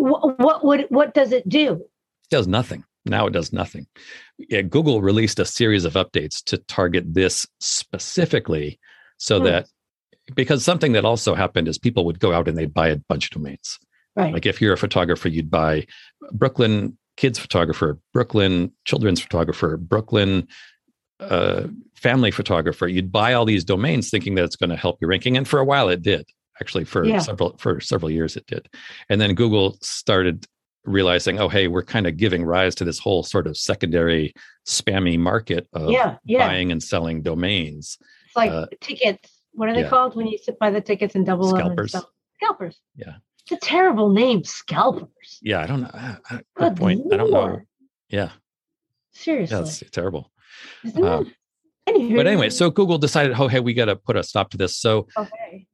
What, 0.00 0.38
what 0.38 0.64
would 0.64 0.86
what 0.88 1.14
does 1.14 1.32
it 1.32 1.48
do? 1.48 1.72
it 1.74 2.30
does 2.30 2.46
nothing 2.48 2.84
now 3.04 3.26
it 3.26 3.32
does 3.32 3.52
nothing 3.52 3.86
yeah, 4.38 4.62
google 4.62 5.02
released 5.02 5.38
a 5.38 5.44
series 5.44 5.84
of 5.84 5.94
updates 5.94 6.42
to 6.44 6.56
target 6.58 7.04
this 7.14 7.46
specifically 7.60 8.78
so 9.18 9.38
Hmm. 9.38 9.44
that 9.46 9.66
because 10.34 10.64
something 10.64 10.92
that 10.92 11.04
also 11.04 11.34
happened 11.34 11.66
is 11.68 11.76
people 11.78 12.04
would 12.06 12.20
go 12.20 12.32
out 12.32 12.46
and 12.48 12.56
they'd 12.56 12.72
buy 12.74 12.88
a 12.88 12.96
bunch 13.08 13.26
of 13.26 13.30
domains 13.30 13.78
Right. 14.16 14.32
like 14.32 14.46
if 14.46 14.60
you're 14.60 14.72
a 14.72 14.78
photographer 14.78 15.28
you'd 15.28 15.50
buy 15.50 15.86
brooklyn 16.32 16.96
kids 17.16 17.38
photographer 17.38 17.98
brooklyn 18.12 18.72
children's 18.84 19.20
photographer 19.20 19.76
brooklyn 19.76 20.46
uh, 21.20 21.66
family 21.94 22.30
photographer 22.30 22.88
you'd 22.88 23.12
buy 23.12 23.34
all 23.34 23.44
these 23.44 23.64
domains 23.64 24.08
thinking 24.10 24.34
that 24.36 24.44
it's 24.44 24.56
going 24.56 24.70
to 24.70 24.76
help 24.76 24.98
your 25.00 25.10
ranking 25.10 25.36
and 25.36 25.46
for 25.46 25.58
a 25.60 25.64
while 25.64 25.88
it 25.88 26.00
did 26.02 26.26
actually 26.60 26.84
for 26.84 27.04
Yeah. 27.04 27.18
several 27.18 27.56
for 27.58 27.80
several 27.80 28.10
years 28.10 28.36
it 28.36 28.46
did 28.46 28.68
and 29.08 29.20
then 29.20 29.34
google 29.34 29.78
started 29.82 30.46
realizing 30.84 31.38
oh 31.38 31.48
hey 31.48 31.68
we're 31.68 31.82
kind 31.82 32.06
of 32.06 32.16
giving 32.16 32.44
rise 32.44 32.74
to 32.76 32.84
this 32.84 32.98
whole 32.98 33.22
sort 33.22 33.46
of 33.46 33.56
secondary 33.56 34.32
spammy 34.66 35.18
market 35.18 35.66
of 35.72 35.90
yeah. 35.90 36.16
Yeah. 36.24 36.46
buying 36.46 36.72
and 36.72 36.82
selling 36.82 37.22
domains 37.22 37.98
It's 38.26 38.36
like 38.36 38.50
uh, 38.50 38.66
tickets. 38.80 39.28
What 39.52 39.68
are 39.68 39.74
they 39.74 39.84
called 39.88 40.14
when 40.16 40.26
you 40.28 40.38
sit 40.38 40.58
by 40.58 40.70
the 40.70 40.80
tickets 40.80 41.14
and 41.16 41.26
double 41.26 41.48
them 41.48 41.56
and 41.56 41.88
Scalpers. 41.90 42.06
Scalpers. 42.36 42.80
Yeah. 42.94 43.14
It's 43.42 43.52
a 43.52 43.56
terrible 43.66 44.10
name, 44.10 44.44
scalpers. 44.44 45.38
yeah 45.42 45.60
i 45.60 45.66
don't 45.66 45.82
know 45.82 45.90
uh, 45.92 46.14
uh, 46.30 46.36
good 46.36 46.44
Good 46.56 46.76
point 46.76 47.00
i 47.12 47.16
don't 47.16 47.30
know 47.30 47.38
Lord. 47.40 47.66
yeah 48.08 48.30
Seriously. 49.12 49.56
yeah 49.56 49.62
it's 49.62 49.82
terrible 49.90 50.30
um, 50.96 51.26
it? 51.26 51.34
Anywho. 51.88 52.16
but 52.16 52.26
anyway 52.26 52.48
so 52.50 52.70
google 52.70 52.96
decided 52.98 53.34
oh 53.38 53.48
hey 53.48 53.60
we 53.60 53.74
got 53.74 53.86
to 53.86 53.96
put 53.96 54.16
a 54.16 54.22
stop 54.22 54.50
to 54.50 54.56
this 54.56 54.76
so 54.76 55.08
okay. 55.18 55.66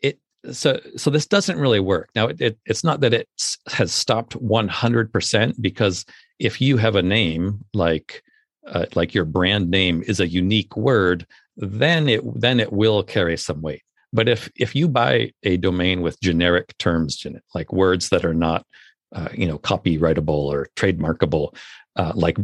So 0.52 0.81
so 0.96 1.10
this 1.10 1.26
doesn't 1.26 1.58
really 1.58 1.81
work. 1.81 2.10
Now 2.14 2.28
it, 2.28 2.40
it 2.40 2.58
it's 2.66 2.84
not 2.84 3.00
that 3.00 3.14
it 3.14 3.28
has 3.69 3.93
stopped 3.93 4.32
100% 4.40 5.54
because 5.60 6.04
if 6.38 6.60
you 6.60 6.76
have 6.76 6.96
a 6.96 7.02
name 7.02 7.64
like 7.75 8.22
uh, 8.66 8.87
like 8.94 9.14
your 9.14 9.25
brand 9.25 9.70
name 9.70 10.02
is 10.06 10.20
a 10.20 10.28
unique 10.28 10.76
word 10.76 11.26
then 11.56 12.08
it 12.08 12.22
then 12.40 12.60
it 12.60 12.72
will 12.72 13.02
carry 13.02 13.37
some 13.37 13.62
weight. 13.62 13.82
But 14.12 14.28
if 14.28 14.50
if 14.56 14.75
you 14.75 14.88
buy 14.88 15.32
a 15.43 15.56
domain 15.56 16.02
with 16.02 16.20
generic 16.20 16.76
terms 16.78 17.25
in 17.25 17.37
it 17.37 17.42
like 17.54 17.72
words 17.72 18.10
that 18.10 18.25
are 18.25 18.34
not 18.34 18.66
uh, 19.14 19.28
you 19.32 19.46
know 19.46 19.58
copyrightable 19.58 20.28
or 20.28 20.69
trademarkable 20.76 21.56
uh, 21.96 22.12
like 22.14 22.38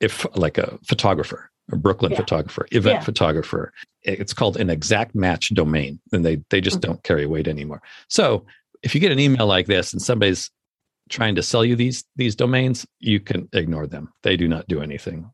if 0.00 0.26
like 0.34 0.58
a 0.58 0.78
photographer 0.84 1.49
a 1.72 1.76
brooklyn 1.76 2.12
Yeah. 2.12 2.18
photographer 2.18 2.66
event 2.72 2.96
Yeah. 2.96 3.04
photographer 3.04 3.72
it's 4.02 4.32
called 4.32 4.56
an 4.56 4.70
exact 4.70 5.14
match 5.14 5.48
domain 5.54 6.00
and 6.12 6.24
they 6.24 6.42
they 6.50 6.60
just 6.60 6.76
Okay. 6.78 6.86
don't 6.88 7.02
carry 7.02 7.26
weight 7.26 7.48
anymore 7.48 7.82
so 8.08 8.44
if 8.82 8.94
you 8.94 9.00
get 9.00 9.12
an 9.12 9.18
email 9.18 9.46
like 9.46 9.66
this 9.66 9.92
and 9.92 10.00
somebody's 10.00 10.50
trying 11.10 11.34
to 11.34 11.42
sell 11.42 11.64
you 11.64 11.76
these 11.76 12.04
these 12.16 12.34
domains 12.36 12.86
you 12.98 13.20
can 13.20 13.48
ignore 13.52 13.86
them 13.86 14.12
they 14.22 14.36
do 14.36 14.48
not 14.48 14.66
do 14.68 14.80
anything 14.82 15.30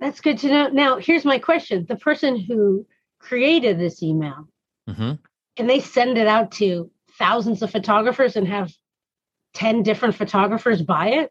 That's 0.00 0.22
good 0.22 0.38
to 0.38 0.48
know. 0.48 0.68
Now, 0.68 0.96
here's 0.96 1.26
my 1.26 1.38
question. 1.38 1.84
The 1.86 1.94
person 1.96 2.38
who 2.40 2.86
created 3.18 3.78
this 3.78 4.02
email, 4.02 4.48
Mhm. 4.88 5.18
can 5.56 5.66
they 5.66 5.78
send 5.80 6.16
it 6.16 6.26
out 6.26 6.52
to 6.52 6.90
thousands 7.18 7.60
of 7.62 7.70
photographers 7.70 8.34
and 8.34 8.48
have 8.48 8.72
10 9.52 9.82
different 9.82 10.14
photographers 10.14 10.80
buy 10.80 11.08
it? 11.08 11.30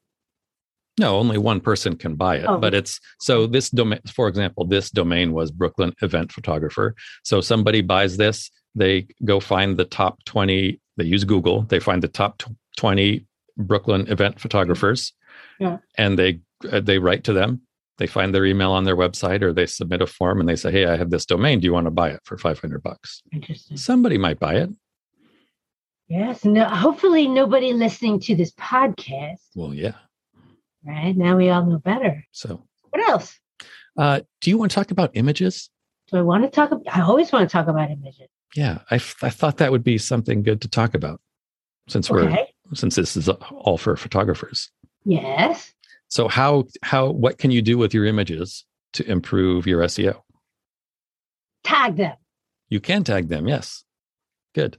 No 1.00 1.18
only 1.18 1.38
one 1.38 1.60
person 1.60 1.96
can 1.96 2.14
buy 2.16 2.36
it 2.38 2.46
Oh. 2.48 2.58
but 2.58 2.74
it's 2.74 3.00
so 3.20 3.48
this 3.48 3.70
domain 3.70 4.00
for 4.14 4.28
example 4.28 4.66
this 4.66 4.92
domain 4.92 5.32
was 5.34 5.50
brooklyn 5.52 5.94
event 6.02 6.32
photographer 6.32 6.96
so 7.24 7.42
somebody 7.42 7.82
buys 7.82 8.18
this 8.18 8.52
they 8.76 9.08
go 9.26 9.40
find 9.40 9.78
the 9.78 9.86
top 9.86 10.24
20 10.26 10.80
they 10.98 11.04
use 11.06 11.24
google 11.24 11.64
they 11.64 11.80
find 11.80 12.04
the 12.04 12.08
top 12.08 12.38
tw- 12.40 12.52
20 12.78 13.26
brooklyn 13.58 14.06
event 14.12 14.40
photographers 14.40 15.14
Yeah. 15.60 15.78
and 15.98 16.20
they 16.20 16.42
uh, 16.72 16.80
they 16.82 17.00
write 17.00 17.24
to 17.26 17.34
them 17.34 17.62
they 17.98 18.08
find 18.08 18.34
their 18.34 18.46
email 18.46 18.72
on 18.72 18.84
their 18.86 18.96
website 18.96 19.42
or 19.42 19.52
they 19.54 19.66
submit 19.66 20.02
a 20.02 20.08
form 20.08 20.40
and 20.40 20.48
they 20.50 20.56
say 20.56 20.72
hey 20.72 20.86
i 20.86 20.96
have 20.98 21.10
this 21.10 21.26
domain 21.26 21.60
do 21.60 21.66
you 21.66 21.74
want 21.74 21.86
to 21.88 21.92
buy 22.02 22.10
it 22.10 22.22
for 22.26 22.38
500 22.38 22.84
bucks 22.84 23.22
Interesting. 23.32 23.78
somebody 23.78 24.18
might 24.18 24.40
buy 24.40 24.56
it 24.56 24.70
Yes. 26.08 26.44
No, 26.44 26.66
hopefully 26.66 27.28
nobody 27.28 27.72
listening 27.72 28.20
to 28.22 28.36
this 28.36 28.52
podcast, 28.54 29.38
well 29.56 29.74
yeah 29.76 29.94
right? 30.84 31.16
Now 31.16 31.36
we 31.38 31.50
all 31.50 31.66
know 31.66 31.80
better. 31.80 32.26
so 32.32 32.64
What 32.90 33.08
else? 33.10 33.38
uh, 33.98 34.22
do 34.42 34.50
you 34.50 34.58
want 34.58 34.72
to 34.72 34.76
talk 34.76 34.92
about 34.92 35.12
images 35.14 35.70
Do 36.12 36.18
I 36.18 36.22
want 36.22 36.44
to 36.44 36.50
talk 36.50 36.72
about? 36.72 36.86
I 36.96 37.02
always 37.02 37.32
want 37.32 37.50
to 37.50 37.52
talk 37.52 37.68
about 37.68 37.92
images. 37.92 38.30
yeah 38.56 38.80
I, 38.92 38.96
f- 38.96 39.18
I 39.22 39.30
thought 39.30 39.58
that 39.58 39.72
would 39.72 39.84
be 39.84 39.98
something 39.98 40.44
good 40.44 40.62
to 40.62 40.68
talk 40.68 40.94
about 40.96 41.20
since 41.88 42.10
we're 42.10 42.24
Okay. 42.30 42.54
since 42.74 42.96
this 42.96 43.18
is 43.18 43.28
all 43.30 43.78
for 43.78 43.96
photographers 43.98 44.70
Yes. 45.06 45.74
so 46.08 46.28
how 46.28 46.66
how 46.84 47.10
what 47.10 47.38
can 47.38 47.52
you 47.52 47.62
do 47.62 47.78
with 47.78 47.94
your 47.94 48.06
images 48.06 48.66
to 48.94 49.10
improve 49.10 49.66
your 49.68 49.82
seo 49.84 50.22
Tag 51.64 51.98
them. 51.98 52.16
you 52.70 52.80
can 52.80 53.04
tag 53.04 53.28
them 53.28 53.48
yes 53.48 53.84
good 54.56 54.78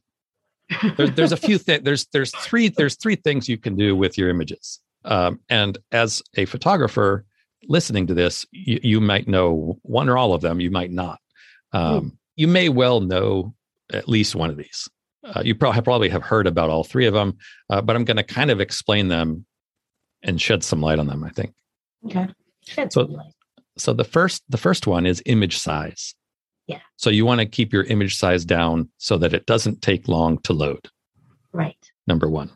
there's, 0.96 1.10
there's 1.12 1.32
a 1.32 1.36
few 1.36 1.58
things 1.58 1.82
there's 1.84 2.06
there's 2.12 2.30
three 2.36 2.68
there's 2.68 2.96
three 2.96 3.16
things 3.16 3.48
you 3.48 3.58
can 3.58 3.76
do 3.76 3.94
with 3.96 4.16
your 4.16 4.28
images 4.30 4.80
um, 5.04 5.40
and 5.48 5.78
as 5.92 6.22
a 6.36 6.44
photographer 6.44 7.24
listening 7.68 8.06
to 8.06 8.14
this 8.14 8.46
you, 8.52 8.80
you 8.82 9.00
might 9.00 9.28
know 9.28 9.78
one 9.82 10.08
or 10.08 10.16
all 10.18 10.32
of 10.34 10.40
them 10.42 10.60
you 10.60 10.70
might 10.70 10.90
not 10.90 11.18
um, 11.72 12.18
you 12.36 12.48
may 12.48 12.68
well 12.68 13.00
know 13.00 13.54
at 13.92 14.08
least 14.08 14.34
one 14.34 14.50
of 14.50 14.56
these 14.56 14.88
uh, 15.24 15.42
you 15.44 15.54
probably 15.54 15.82
probably 15.82 16.08
have 16.08 16.22
heard 16.22 16.46
about 16.46 16.70
all 16.70 16.84
three 16.84 17.06
of 17.06 17.14
them 17.14 17.36
uh, 17.70 17.80
but 17.80 17.94
i'm 17.96 18.04
going 18.04 18.16
to 18.16 18.22
kind 18.22 18.50
of 18.50 18.60
explain 18.60 19.08
them 19.08 19.44
and 20.22 20.40
shed 20.40 20.62
some 20.64 20.80
light 20.80 20.98
on 20.98 21.06
them 21.06 21.22
i 21.24 21.30
think 21.30 21.52
Okay. 22.06 22.26
Shed 22.66 22.92
So- 22.92 23.04
some 23.06 23.12
light. 23.12 23.32
so 23.76 23.92
the 23.92 24.04
first 24.04 24.42
the 24.48 24.56
first 24.58 24.86
one 24.86 25.04
is 25.06 25.22
image 25.26 25.58
size 25.58 26.14
Yeah. 26.66 26.80
so 26.96 27.10
you 27.10 27.26
want 27.26 27.40
to 27.40 27.46
keep 27.46 27.72
your 27.74 27.84
image 27.84 28.16
size 28.16 28.44
down 28.46 28.88
so 28.96 29.18
that 29.18 29.34
it 29.34 29.44
doesn't 29.46 29.82
take 29.82 30.08
long 30.08 30.38
to 30.42 30.52
load 30.52 30.88
Right. 31.52 31.76
Number 32.06 32.30
one. 32.30 32.50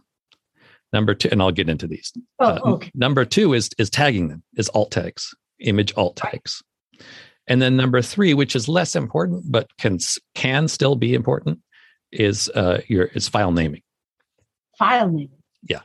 Number 0.95 1.13
two, 1.15 1.29
and 1.33 1.43
I'll 1.43 1.51
get 1.51 1.69
into 1.69 1.87
these. 1.89 2.13
Oh, 2.39 2.47
Uh. 2.77 2.79
Number 2.95 3.25
two 3.25 3.53
is 3.53 3.69
is 3.79 3.91
tagging 3.91 4.29
them 4.29 4.43
is 4.57 4.69
alt 4.71 4.93
tags, 4.93 5.35
image 5.59 5.93
alt 5.97 6.15
tags. 6.17 6.63
And 7.49 7.61
then 7.61 7.77
number 7.77 8.01
three, 8.01 8.33
which 8.33 8.55
is 8.57 8.69
less 8.69 8.95
important 8.97 9.45
but 9.51 9.67
can 9.77 9.99
can 10.35 10.69
still 10.69 10.95
be 10.97 11.13
important, 11.13 11.59
is 12.13 12.49
uh, 12.55 12.81
your 12.89 13.07
is 13.07 13.29
file 13.29 13.51
naming, 13.53 13.83
File 14.79 15.11
name. 15.11 15.31
Yeah. 15.69 15.81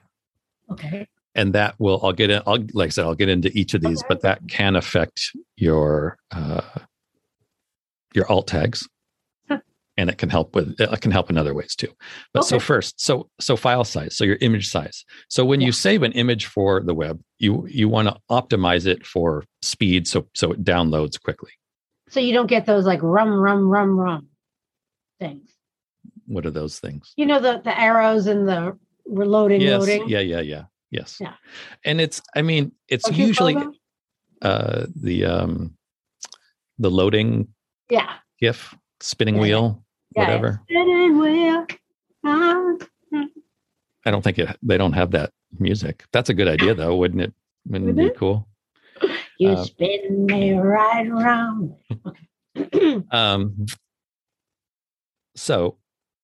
Okay. 0.72 1.08
and 1.36 1.54
that 1.54 1.74
will 1.80 2.00
I'll 2.04 2.14
get 2.14 2.30
in. 2.30 2.42
I'll 2.46 2.64
like 2.74 2.88
I 2.88 2.90
said 2.92 3.06
I'll 3.06 3.16
get 3.16 3.30
into 3.30 3.50
each 3.58 3.74
of 3.74 3.82
these, 3.82 4.00
Okay. 4.02 4.08
but 4.10 4.22
that 4.22 4.48
can 4.48 4.76
affect 4.76 5.32
your 5.58 6.18
uh, 6.32 6.62
your 8.14 8.32
alt 8.32 8.48
tags. 8.48 8.88
And 10.00 10.10
it 10.10 10.18
can 10.18 10.30
help 10.30 10.56
with 10.56 10.80
it 10.80 11.02
can 11.02 11.12
help 11.12 11.30
in 11.30 11.38
other 11.38 11.54
ways 11.54 11.76
too. 11.76 11.92
But 12.34 12.46
so 12.46 12.58
first, 12.58 13.02
so 13.02 13.30
so 13.40 13.58
file 13.58 13.84
size, 13.84 14.16
so 14.16 14.24
your 14.24 14.38
image 14.40 14.70
size. 14.70 15.04
So 15.28 15.44
when 15.44 15.60
Yeah. 15.60 15.68
you 15.68 15.72
save 15.74 16.04
an 16.04 16.14
image 16.14 16.46
for 16.46 16.82
the 16.82 16.94
web, 16.94 17.22
you 17.38 17.68
you 17.68 17.90
want 17.90 18.08
to 18.08 18.16
optimize 18.32 18.86
it 18.88 19.06
for 19.06 19.44
speed, 19.62 20.08
so 20.08 20.26
so 20.34 20.54
it 20.54 20.64
downloads 20.64 21.22
quickly. 21.22 21.52
So 22.10 22.20
you 22.22 22.32
don't 22.34 22.48
get 22.48 22.66
those 22.66 22.86
like 22.86 23.02
rum, 23.04 23.32
rum, 23.32 23.68
rum, 23.68 24.00
rum 24.00 24.30
things. 25.20 25.50
What 26.28 26.46
are 26.46 26.52
those 26.52 26.80
things? 26.80 27.12
You 27.18 27.26
know 27.26 27.40
the 27.42 27.62
the 27.64 27.78
arrows 27.78 28.26
and 28.28 28.48
the 28.48 28.78
reloading, 29.06 29.62
yes, 29.62 29.80
loading. 29.82 30.08
yeah, 30.08 30.20
yeah, 30.22 30.40
yeah, 30.42 30.64
yes. 30.92 31.18
Yeah. 31.20 31.34
And 31.84 32.00
it's 32.00 32.22
I 32.36 32.42
mean 32.42 32.72
it's 32.88 33.10
usually 33.12 33.58
uh 34.42 34.86
the 34.96 35.26
um 35.26 35.76
the 36.78 36.90
loading 36.90 37.50
yeah. 37.90 38.14
GIF, 38.40 38.74
spinning 39.02 39.36
yeah. 39.36 39.42
wheel, 39.42 39.84
Yeah, 40.16 40.24
whatever. 40.24 40.62
I 44.06 44.12
don't 44.12 44.24
think 44.24 44.40
it, 44.40 44.58
they 44.64 44.78
don't 44.78 44.94
have 44.94 45.12
that 45.12 45.32
music. 45.60 46.04
That's 46.12 46.30
a 46.30 46.34
good 46.34 46.48
idea, 46.48 46.74
though, 46.74 46.96
wouldn't 46.96 47.22
it? 47.22 47.34
Wouldn't 47.68 47.90
it 47.90 47.94
Wouldn't 47.94 48.14
be 48.14 48.20
cool? 48.20 48.48
You 49.38 49.50
Uh, 49.52 49.64
spin 49.64 50.26
me 50.26 50.54
right 50.54 51.08
around. 51.08 51.76
Um, 53.12 53.66
so, 55.36 55.78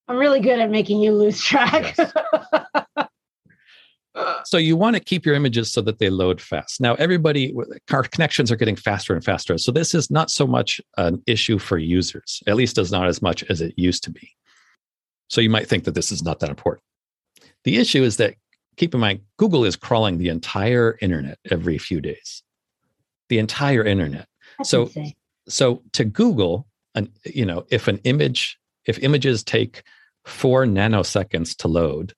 I'm 0.07 0.17
really 0.17 0.41
good 0.41 0.59
at 0.59 0.69
making 0.69 0.99
you 0.99 1.13
lose 1.13 1.41
track. 1.41 1.95
so 4.45 4.57
you 4.57 4.75
want 4.77 4.95
to 4.95 4.99
keep 4.99 5.25
your 5.25 5.35
images 5.35 5.71
so 5.71 5.81
that 5.81 5.99
they 5.99 6.09
load 6.09 6.39
fast. 6.41 6.79
Now, 6.81 6.95
everybody, 6.95 7.53
our 7.91 8.03
connections 8.03 8.51
are 8.51 8.55
getting 8.55 8.75
faster 8.75 9.13
and 9.13 9.23
faster. 9.23 9.57
So 9.57 9.71
this 9.71 9.93
is 9.95 10.09
not 10.11 10.29
so 10.31 10.45
much 10.47 10.79
an 10.97 11.21
issue 11.27 11.57
for 11.59 11.77
users. 11.77 12.41
At 12.47 12.55
least, 12.55 12.77
as 12.77 12.91
not 12.91 13.07
as 13.07 13.21
much 13.21 13.43
as 13.45 13.61
it 13.61 13.73
used 13.77 14.03
to 14.03 14.11
be. 14.11 14.31
So 15.29 15.41
you 15.41 15.49
might 15.49 15.67
think 15.67 15.83
that 15.85 15.95
this 15.95 16.11
is 16.11 16.23
not 16.23 16.39
that 16.39 16.49
important. 16.49 16.83
The 17.63 17.77
issue 17.77 18.03
is 18.03 18.17
that 18.17 18.35
keep 18.77 18.93
in 18.93 18.99
mind, 18.99 19.21
Google 19.37 19.65
is 19.65 19.75
crawling 19.75 20.17
the 20.17 20.29
entire 20.29 20.97
internet 21.01 21.39
every 21.49 21.77
few 21.77 21.99
days. 22.01 22.43
The 23.29 23.39
entire 23.39 23.83
internet. 23.83 24.27
That's 24.57 24.69
So- 24.69 24.83
insane. 24.83 25.13
so 25.49 25.81
to 25.93 26.05
google 26.05 26.67
an 26.95 27.11
you 27.25 27.45
know 27.45 27.65
if 27.69 27.87
an 27.87 27.97
image 28.03 28.57
if 28.85 28.97
images 28.99 29.43
take 29.43 29.83
four 30.25 30.65
nanoseconds 30.65 31.55
to 31.57 31.67
load 31.67 32.13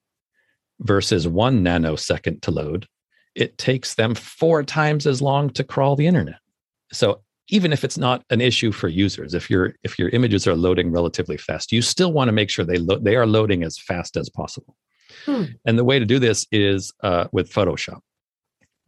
versus 0.80 1.26
one 1.26 1.62
nanosecond 1.64 2.40
to 2.42 2.50
load 2.50 2.86
it 3.38 3.56
takes 3.56 3.94
them 3.94 4.16
four 4.16 4.64
times 4.64 5.06
as 5.06 5.22
long 5.22 5.48
to 5.50 5.62
crawl 5.62 5.94
the 5.94 6.08
internet. 6.08 6.40
So 6.92 7.22
even 7.50 7.72
if 7.72 7.84
it's 7.84 7.96
not 7.96 8.24
an 8.30 8.40
issue 8.40 8.72
for 8.72 8.88
users 8.88 9.32
if 9.32 9.48
your 9.48 9.74
if 9.84 9.98
your 9.98 10.08
images 10.10 10.46
are 10.46 10.56
loading 10.56 10.90
relatively 10.90 11.36
fast 11.38 11.72
you 11.72 11.80
still 11.80 12.12
want 12.12 12.28
to 12.28 12.32
make 12.32 12.50
sure 12.50 12.64
they 12.64 12.78
lo- 12.78 12.98
they 12.98 13.16
are 13.16 13.26
loading 13.26 13.62
as 13.62 13.78
fast 13.78 14.16
as 14.16 14.28
possible. 14.28 14.76
Hmm. 15.24 15.44
and 15.64 15.78
the 15.78 15.84
way 15.84 15.98
to 15.98 16.04
do 16.04 16.18
this 16.18 16.46
is 16.52 16.92
uh, 17.02 17.28
with 17.32 17.50
photoshop. 17.50 18.00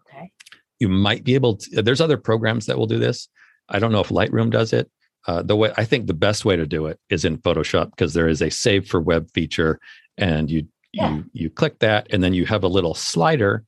Okay. 0.07 0.31
you 0.79 0.89
might 0.89 1.25
be 1.25 1.35
able 1.35 1.57
to 1.57 1.83
there's 1.83 2.01
other 2.01 2.19
programs 2.19 2.67
that 2.67 2.77
will 2.77 2.87
do 2.87 2.99
this. 2.99 3.29
I 3.69 3.79
don't 3.79 3.93
know 3.93 4.01
if 4.01 4.09
lightroom 4.09 4.51
does 4.51 4.73
it. 4.73 4.91
Uh, 5.27 5.43
the 5.43 5.55
way 5.55 5.71
i 5.77 5.85
think 5.85 6.07
the 6.07 6.15
best 6.15 6.47
way 6.47 6.57
to 6.57 6.67
do 6.67 6.87
it 6.87 6.99
is 7.11 7.27
in 7.27 7.37
photoshop 7.37 7.91
because 7.91 8.15
there 8.15 8.27
is 8.27 8.41
a 8.41 8.51
save 8.51 8.89
for 8.89 9.01
web 9.03 9.31
feature 9.35 9.79
and 10.17 10.51
you 10.51 10.67
Yeah. 10.93 11.15
you 11.15 11.25
you 11.33 11.51
click 11.51 11.79
that 11.81 12.09
and 12.11 12.23
then 12.23 12.35
you 12.35 12.47
have 12.47 12.65
a 12.65 12.69
little 12.69 12.95
slider 12.95 13.65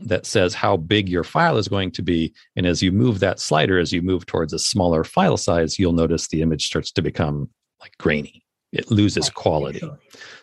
that 0.00 0.26
says 0.26 0.54
how 0.54 0.76
big 0.76 1.08
your 1.08 1.24
file 1.24 1.56
is 1.56 1.66
going 1.66 1.90
to 1.92 2.02
be. 2.02 2.32
And 2.54 2.66
as 2.66 2.82
you 2.82 2.92
move 2.92 3.18
that 3.20 3.40
slider 3.40 3.78
as 3.78 3.92
you 3.92 4.00
move 4.00 4.26
towards 4.26 4.52
a 4.52 4.58
smaller 4.58 5.02
file 5.02 5.36
size 5.36 5.78
you'll 5.78 5.92
notice 5.92 6.28
the 6.28 6.42
image 6.42 6.66
starts 6.66 6.92
to 6.92 7.02
become 7.02 7.48
like 7.80 7.96
grainy. 7.98 8.44
It 8.72 8.90
loses 8.90 9.30
quality. 9.30 9.80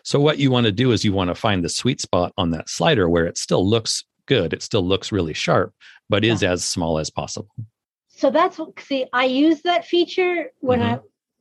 so 0.02 0.18
what 0.18 0.38
you 0.38 0.50
want 0.50 0.66
to 0.66 0.72
do 0.72 0.90
is 0.90 1.04
you 1.04 1.12
want 1.12 1.28
to 1.28 1.34
find 1.34 1.64
the 1.64 1.68
sweet 1.68 2.00
spot 2.00 2.32
on 2.36 2.50
that 2.50 2.68
slider 2.68 3.08
where 3.08 3.26
it 3.26 3.38
still 3.38 3.68
looks 3.68 4.04
good, 4.26 4.52
it 4.52 4.62
still 4.62 4.82
looks 4.82 5.12
really 5.12 5.32
sharp, 5.32 5.72
but 6.08 6.24
is 6.24 6.42
as 6.42 6.64
small 6.64 6.98
as 6.98 7.08
possible. 7.08 7.54
So 8.08 8.30
that's 8.30 8.58
what- 8.58 8.80
see, 8.80 9.06
I 9.12 9.26
use 9.26 9.62
that 9.62 9.84
feature 9.84 10.50
when 10.60 10.80
mm-hmm. 10.80 10.94
I 10.94 11.00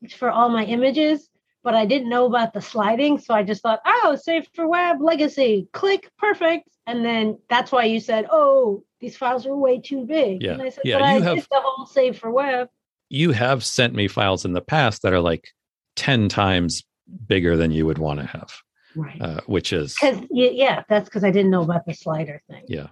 for 0.10 0.30
all 0.30 0.50
my 0.50 0.66
images, 0.66 1.30
but 1.66 1.74
I 1.74 1.86
didn't 1.88 2.10
know 2.10 2.28
about 2.28 2.54
the 2.54 2.62
sliding. 2.62 3.18
So 3.18 3.34
I 3.34 3.42
just 3.42 3.64
thought, 3.64 3.82
oh, 3.86 4.16
save 4.22 4.48
for 4.54 4.68
web 4.68 5.02
legacy, 5.02 5.68
click, 5.74 6.12
perfect. 6.20 6.70
And 6.86 7.04
then 7.04 7.40
that's 7.50 7.72
why 7.72 7.86
you 7.86 8.00
said, 8.00 8.28
oh, 8.32 8.84
these 9.02 9.18
files 9.18 9.48
are 9.48 9.56
way 9.56 9.80
too 9.82 10.06
big. 10.06 10.44
Yeah, 10.44 10.54
And 10.54 10.62
I 10.62 10.70
said, 10.70 10.84
yeah, 10.86 11.00
but 11.00 11.04
I 11.04 11.16
you 11.16 11.22
have- 11.24 11.36
did 11.38 11.48
the 11.52 11.60
whole 11.60 11.88
save 11.88 12.20
for 12.20 12.30
web. 12.32 12.70
You 13.10 13.32
have 13.32 13.66
sent 13.66 13.96
me 13.96 14.08
files 14.08 14.46
in 14.46 14.54
the 14.54 14.62
past 14.62 15.02
that 15.02 15.12
are 15.12 15.20
like 15.20 15.50
10 15.96 16.30
times 16.30 16.84
bigger 17.28 17.58
than 17.58 17.72
you 17.72 17.88
would 17.88 17.98
want 17.98 18.20
to 18.20 18.28
have, 18.28 18.52
Right. 18.96 19.20
uh, 19.22 19.42
which 19.48 19.74
is, 19.74 19.96
Because 20.00 20.22
yeah, 20.32 20.84
that's 20.88 21.10
because 21.10 21.24
I 21.24 21.32
didn't 21.32 21.50
know 21.52 21.64
about 21.64 21.86
the 21.88 21.94
slider 21.96 22.42
thing. 22.50 22.64
yeah. 22.68 22.88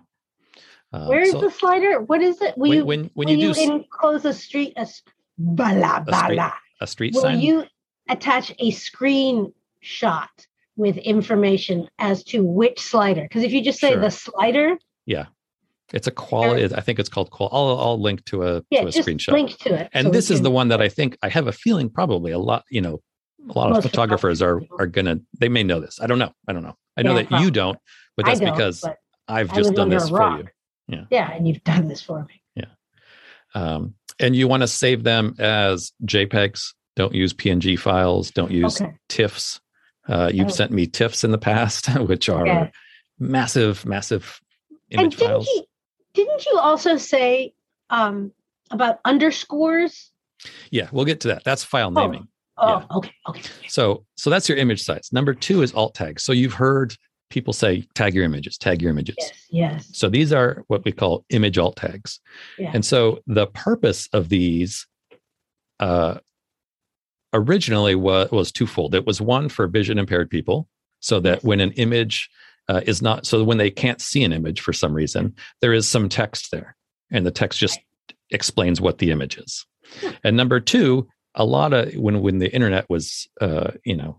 Uh, 0.92 1.08
Where 1.08 1.22
is 1.22 1.32
so 1.32 1.42
the 1.42 1.50
slider? 1.52 2.02
What 2.02 2.22
is 2.22 2.42
it? 2.42 2.56
Will 2.58 2.70
when, 2.70 2.78
you 2.80 2.86
when, 2.86 3.12
when 3.14 3.28
will 3.28 3.36
you 3.36 3.42
do 3.42 3.50
s- 3.52 3.68
enclose 3.68 4.26
a 4.26 4.34
street 4.34 4.74
a 4.78 4.82
s- 4.82 5.02
bala 5.38 6.04
A 6.08 6.14
street 6.16 6.40
a 6.82 6.88
street 6.88 7.14
Will 7.16 7.22
sign, 7.22 7.40
you 7.40 7.66
attach 8.10 8.52
a 8.60 8.72
screenshot 8.72 10.28
with 10.76 10.98
information 10.98 11.88
as 12.00 12.24
to 12.26 12.44
which 12.44 12.80
slider? 12.80 13.22
Because 13.24 13.44
if 13.44 13.52
you 13.52 13.64
just 13.64 13.80
say 13.80 13.92
Sure. 13.92 14.02
the 14.02 14.12
slider, 14.12 14.78
yeah, 15.06 15.26
it's 15.94 16.08
a 16.08 16.12
quality, 16.12 16.74
I 16.76 16.82
think 16.82 17.00
it's 17.00 17.10
called 17.10 17.30
qual. 17.32 17.50
I'll, 17.52 17.80
I'll 17.80 18.02
link 18.02 18.26
to 18.26 18.44
a, 18.48 18.64
yeah, 18.70 18.82
to 18.82 18.88
a 18.88 18.92
just 18.92 19.08
screenshot. 19.08 19.34
link 19.34 19.58
to 19.60 19.74
it. 19.76 19.90
and 19.94 20.08
so 20.08 20.12
this 20.12 20.32
is 20.32 20.42
the 20.42 20.52
one 20.52 20.70
that 20.70 20.82
I 20.82 20.90
think 20.90 21.18
I 21.22 21.30
have 21.30 21.48
a 21.48 21.52
feeling 21.52 21.90
probably 21.90 22.32
a 22.32 22.40
lot, 22.40 22.64
you 22.70 22.82
know, 22.82 23.02
a 23.50 23.58
lot 23.58 23.76
of 23.76 23.84
photographers 23.84 24.42
are 24.42 24.62
are 24.80 24.88
gonna 24.88 25.20
they 25.40 25.50
may 25.50 25.64
know 25.64 25.80
this. 25.82 26.00
I 26.02 26.08
don't 26.08 26.18
know. 26.20 26.32
I 26.48 26.54
don't 26.54 26.64
know. 26.64 26.76
I 26.96 27.02
know 27.02 27.12
Yeah, 27.12 27.18
that 27.24 27.28
probably. 27.28 27.46
you 27.46 27.52
don't, 27.52 27.78
but 28.16 28.26
that's 28.26 28.40
don't, 28.40 28.54
because 28.54 28.80
but 28.82 28.98
I've 29.28 29.54
just 29.54 29.74
done 29.76 29.90
this 29.90 30.08
for 30.10 30.38
you. 30.38 30.48
yeah, 30.88 31.04
Yeah, 31.12 31.32
and 31.32 31.46
you've 31.48 31.64
done 31.64 31.88
this 31.90 32.02
for 32.02 32.24
me. 32.24 32.42
Yeah. 32.56 32.66
Um, 33.54 33.96
and 34.20 34.36
you 34.36 34.48
want 34.48 34.62
to 34.64 34.68
save 34.68 35.04
them 35.04 35.36
as 35.40 35.92
JPEGs. 36.06 36.74
Don't 36.96 37.14
use 37.14 37.34
PNG 37.34 37.78
files. 37.78 38.32
Don't 38.32 38.52
use 38.52 38.80
Okay. 38.82 38.92
TIFFs. 39.10 39.60
Uh, 40.08 40.30
you've 40.34 40.48
Oh. 40.48 40.52
sent 40.52 40.72
me 40.72 40.86
TIFFs 40.88 41.24
in 41.24 41.32
the 41.32 41.38
past, 41.38 41.88
which 42.08 42.30
are 42.30 42.46
Yeah. 42.46 42.70
massive, 43.20 43.86
massive 43.86 44.40
And 44.92 45.02
image 45.02 45.18
didn't 45.18 45.28
files. 45.30 45.48
you 45.48 45.64
didn't 46.14 46.46
you 46.46 46.60
also 46.60 46.98
say 46.98 47.54
um, 47.90 48.32
about 48.72 49.00
underscores? 49.06 50.12
Yeah, 50.72 50.90
we'll 50.92 51.06
get 51.06 51.20
to 51.22 51.28
that. 51.30 51.44
That's 51.44 51.64
file 51.64 51.92
Oh. 51.96 52.02
naming. 52.02 52.28
Oh, 52.58 52.86
okay, 52.98 53.12
okay. 53.28 53.42
So, 53.68 54.06
so 54.16 54.30
that's 54.30 54.48
your 54.48 54.58
image 54.60 54.84
size. 54.84 55.10
Number 55.12 55.34
two 55.34 55.64
is 55.64 55.74
alt 55.74 55.96
tags. 55.96 56.24
So 56.24 56.32
you've 56.32 56.54
heard 56.54 56.96
people 57.32 57.52
say 57.52 57.88
tag 57.96 58.14
your 58.14 58.24
images, 58.24 58.58
tag 58.60 58.80
your 58.82 58.92
images. 58.92 59.16
Yes, 59.20 59.32
yes. 59.50 59.90
So 59.94 60.08
these 60.08 60.32
are 60.32 60.64
what 60.68 60.86
we 60.86 60.92
call 60.92 61.26
image 61.30 61.58
alt 61.58 61.78
tags. 61.78 62.20
Yeah. 62.60 62.72
And 62.74 62.86
so 62.86 63.22
the 63.26 63.48
purpose 63.48 64.08
of 64.14 64.30
these 64.30 64.86
uh, 65.80 66.20
originally 67.34 67.96
was, 67.96 68.32
was 68.32 68.52
twofold. 68.52 68.96
It 68.96 69.06
was 69.06 69.20
one 69.20 69.50
for 69.50 69.68
vision 69.68 69.98
impaired 69.98 70.30
people, 70.30 70.68
so 71.00 71.20
that 71.20 71.44
when 71.44 71.60
an 71.60 71.72
image 71.74 72.30
uh, 72.70 72.82
is 72.86 73.02
not, 73.02 73.26
so 73.26 73.44
when 73.44 73.58
they 73.58 73.72
can't 73.72 74.02
see 74.02 74.24
an 74.24 74.32
image 74.32 74.62
for 74.62 74.74
some 74.74 74.94
reason, 74.94 75.36
there 75.62 75.74
is 75.74 75.88
some 75.88 76.08
text 76.08 76.52
there, 76.52 76.76
and 77.12 77.26
the 77.26 77.32
text 77.32 77.60
just 77.60 77.80
explains 78.32 78.80
what 78.80 79.00
the 79.00 79.12
image 79.12 79.38
is. 79.38 79.66
And 80.24 80.38
number 80.38 80.60
two, 80.60 81.08
a 81.36 81.46
lot 81.46 81.74
of 81.74 81.94
when 81.94 82.22
when 82.22 82.40
the 82.40 82.54
internet 82.54 82.90
was, 82.90 83.28
uh, 83.42 83.72
you 83.84 83.96
know, 83.96 84.18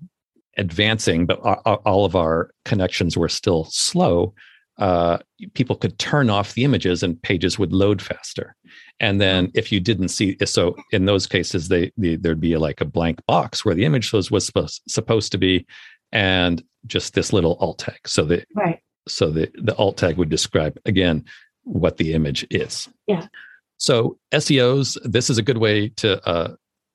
advancing, 0.56 1.26
but 1.26 1.36
all 1.36 2.04
of 2.04 2.14
our 2.14 2.50
connections 2.64 3.16
were 3.16 3.28
still 3.28 3.66
slow. 3.70 4.34
Uh, 4.78 5.18
people 5.54 5.76
could 5.76 5.98
turn 5.98 6.28
off 6.30 6.54
the 6.54 6.64
images 6.64 7.02
and 7.02 7.20
pages 7.22 7.58
would 7.58 7.72
load 7.72 8.02
faster. 8.02 8.56
And 8.98 9.20
then 9.20 9.50
if 9.54 9.70
you 9.70 9.78
didn't 9.78 10.08
see, 10.08 10.36
so 10.44 10.76
in 10.90 11.04
those 11.04 11.26
cases, 11.26 11.68
they, 11.68 11.92
the 11.96 12.16
there'd 12.16 12.40
be 12.40 12.56
like 12.56 12.80
a 12.80 12.84
blank 12.84 13.24
box 13.26 13.64
where 13.64 13.74
the 13.74 13.84
image 13.84 14.12
was, 14.12 14.30
was 14.30 14.44
supposed, 14.46 14.82
supposed 14.88 15.30
to 15.32 15.38
be, 15.38 15.66
and 16.10 16.62
just 16.86 17.14
this 17.14 17.32
little 17.32 17.56
alt 17.60 17.78
tag. 17.78 17.98
So 18.06 18.24
the 18.24 18.44
Right. 18.54 18.80
so 19.06 19.30
the 19.30 19.50
the 19.54 19.76
alt 19.76 19.96
tag 19.96 20.16
would 20.16 20.28
describe 20.28 20.78
again 20.86 21.24
what 21.62 21.96
the 21.96 22.12
image 22.12 22.46
is. 22.50 22.88
Yeah. 23.06 23.26
So 23.78 24.18
SEOs, 24.32 24.96
this 25.04 25.30
is 25.30 25.38
a 25.38 25.42
good 25.42 25.58
way 25.58 25.88
to 25.90 26.26
uh, 26.28 26.54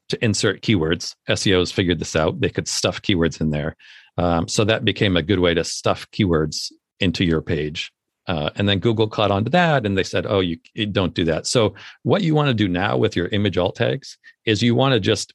to 0.10 0.24
insert 0.24 0.62
keywords. 0.62 1.16
SEOs 1.30 1.72
figured 1.72 2.00
this 2.00 2.16
out. 2.16 2.40
They 2.42 2.50
could 2.50 2.68
stuff 2.68 3.02
keywords 3.02 3.40
in 3.42 3.52
there. 3.52 3.76
Um, 4.18 4.48
so 4.48 4.66
that 4.66 4.84
became 4.84 5.16
a 5.16 5.24
good 5.24 5.40
way 5.40 5.54
to 5.54 5.64
stuff 5.64 6.08
keywords 6.12 6.72
into 7.00 7.24
your 7.24 7.42
page. 7.42 7.92
Uh, 8.28 8.52
and 8.56 8.70
then 8.70 8.78
Google 8.80 9.08
caught 9.08 9.32
on 9.32 9.44
to 9.44 9.50
that 9.50 9.86
and 9.86 9.98
they 9.98 10.04
said, 10.04 10.28
oh, 10.28 10.40
you, 10.40 10.58
don't 10.92 11.16
do 11.16 11.26
that. 11.26 11.48
So, 11.48 11.74
what 12.04 12.22
you 12.22 12.36
want 12.36 12.48
to 12.48 12.54
do 12.54 12.68
now 12.68 12.96
with 12.96 13.16
your 13.16 13.28
image 13.30 13.58
alt 13.58 13.76
tags 13.76 14.18
is 14.46 14.62
you 14.62 14.76
want 14.76 14.94
to 14.94 15.00
just, 15.00 15.34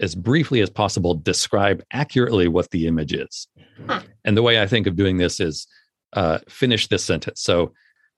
as 0.00 0.16
briefly 0.16 0.60
as 0.60 0.68
possible, 0.68 1.14
describe 1.14 1.84
accurately 1.92 2.48
what 2.48 2.70
the 2.72 2.88
image 2.88 3.12
is. 3.12 3.46
Huh. 3.86 4.00
And 4.24 4.36
the 4.36 4.42
way 4.42 4.60
I 4.60 4.66
think 4.66 4.88
of 4.88 4.96
doing 4.96 5.18
this 5.18 5.38
is 5.38 5.68
uh, 6.14 6.38
finish 6.48 6.88
this 6.88 7.04
sentence. 7.04 7.42
So, 7.42 7.72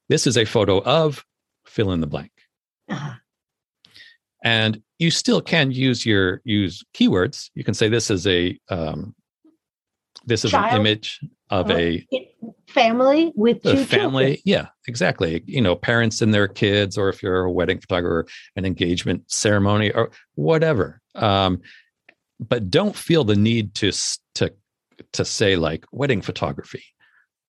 this 0.08 0.26
is 0.26 0.38
a 0.38 0.47
photo 0.47 0.82
of 0.85 1.23
fill 1.66 1.92
in 1.92 2.00
the 2.00 2.06
blank. 2.06 2.32
Uh-huh. 2.88 3.14
And 4.42 4.82
you 4.99 5.11
still 5.11 5.42
can 5.42 5.70
use 5.70 6.06
your 6.06 6.40
use 6.44 6.82
keywords. 6.94 7.50
You 7.54 7.62
can 7.62 7.75
say 7.75 7.88
this 7.88 8.11
is 8.11 8.26
a 8.26 8.58
um, 8.70 9.14
this 10.25 10.44
is 10.44 10.52
Child. 10.52 10.73
an 10.73 10.80
image 10.80 11.20
of 11.50 11.70
a 11.70 12.06
family 12.68 13.32
with 13.34 13.62
two 13.62 13.84
family. 13.84 14.24
Children. 14.24 14.42
Yeah, 14.44 14.66
exactly. 14.86 15.42
You 15.46 15.60
know, 15.60 15.74
parents 15.76 16.20
and 16.22 16.32
their 16.32 16.48
kids, 16.48 16.98
or 16.98 17.08
if 17.08 17.22
you're 17.22 17.44
a 17.44 17.52
wedding 17.52 17.80
photographer, 17.80 18.26
an 18.56 18.64
engagement 18.64 19.30
ceremony, 19.30 19.90
or 19.92 20.10
whatever. 20.34 21.00
Um, 21.14 21.60
but 22.40 22.70
don't 22.70 22.94
feel 22.94 23.24
the 23.24 23.36
need 23.36 23.74
to 23.76 23.92
to 24.36 24.52
to 25.12 25.24
say 25.24 25.56
like 25.56 25.84
wedding 25.92 26.22
photography. 26.22 26.84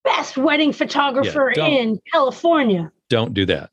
Best 0.04 0.38
wedding 0.38 0.72
photographer 0.72 1.54
yeah, 1.56 1.68
in 1.68 2.00
California. 2.12 2.92
Don't 3.10 3.34
do 3.34 3.46
that 3.48 3.70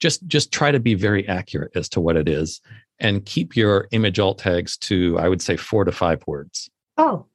just 0.00 0.26
just 0.26 0.52
try 0.52 0.70
to 0.70 0.80
be 0.80 0.94
very 0.94 1.26
accurate 1.28 1.72
as 1.74 1.88
to 1.88 2.00
what 2.00 2.16
it 2.16 2.28
is 2.28 2.60
and 2.98 3.24
keep 3.24 3.56
your 3.56 3.88
image 3.90 4.18
alt 4.18 4.38
tags 4.38 4.76
to 4.76 5.18
i 5.18 5.28
would 5.28 5.40
say 5.40 5.56
four 5.56 5.84
to 5.84 5.92
five 5.92 6.22
words 6.26 6.70
oh 6.98 7.26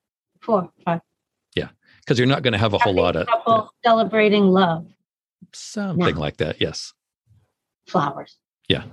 four 0.42 0.70
five 0.86 1.02
because 2.10 2.18
you're 2.18 2.28
not 2.28 2.44
going 2.44 2.54
to 2.54 2.60
have 2.60 2.74
a 2.74 2.78
whole 2.80 2.94
lot 2.94 3.16
of 3.16 3.28
yeah. 3.48 3.62
celebrating 3.84 4.48
love 4.48 4.86
something 5.54 6.16
no. 6.16 6.20
like 6.20 6.38
that 6.38 6.60
yes 6.60 6.94
flowers 7.88 8.38
yeah 8.68 8.84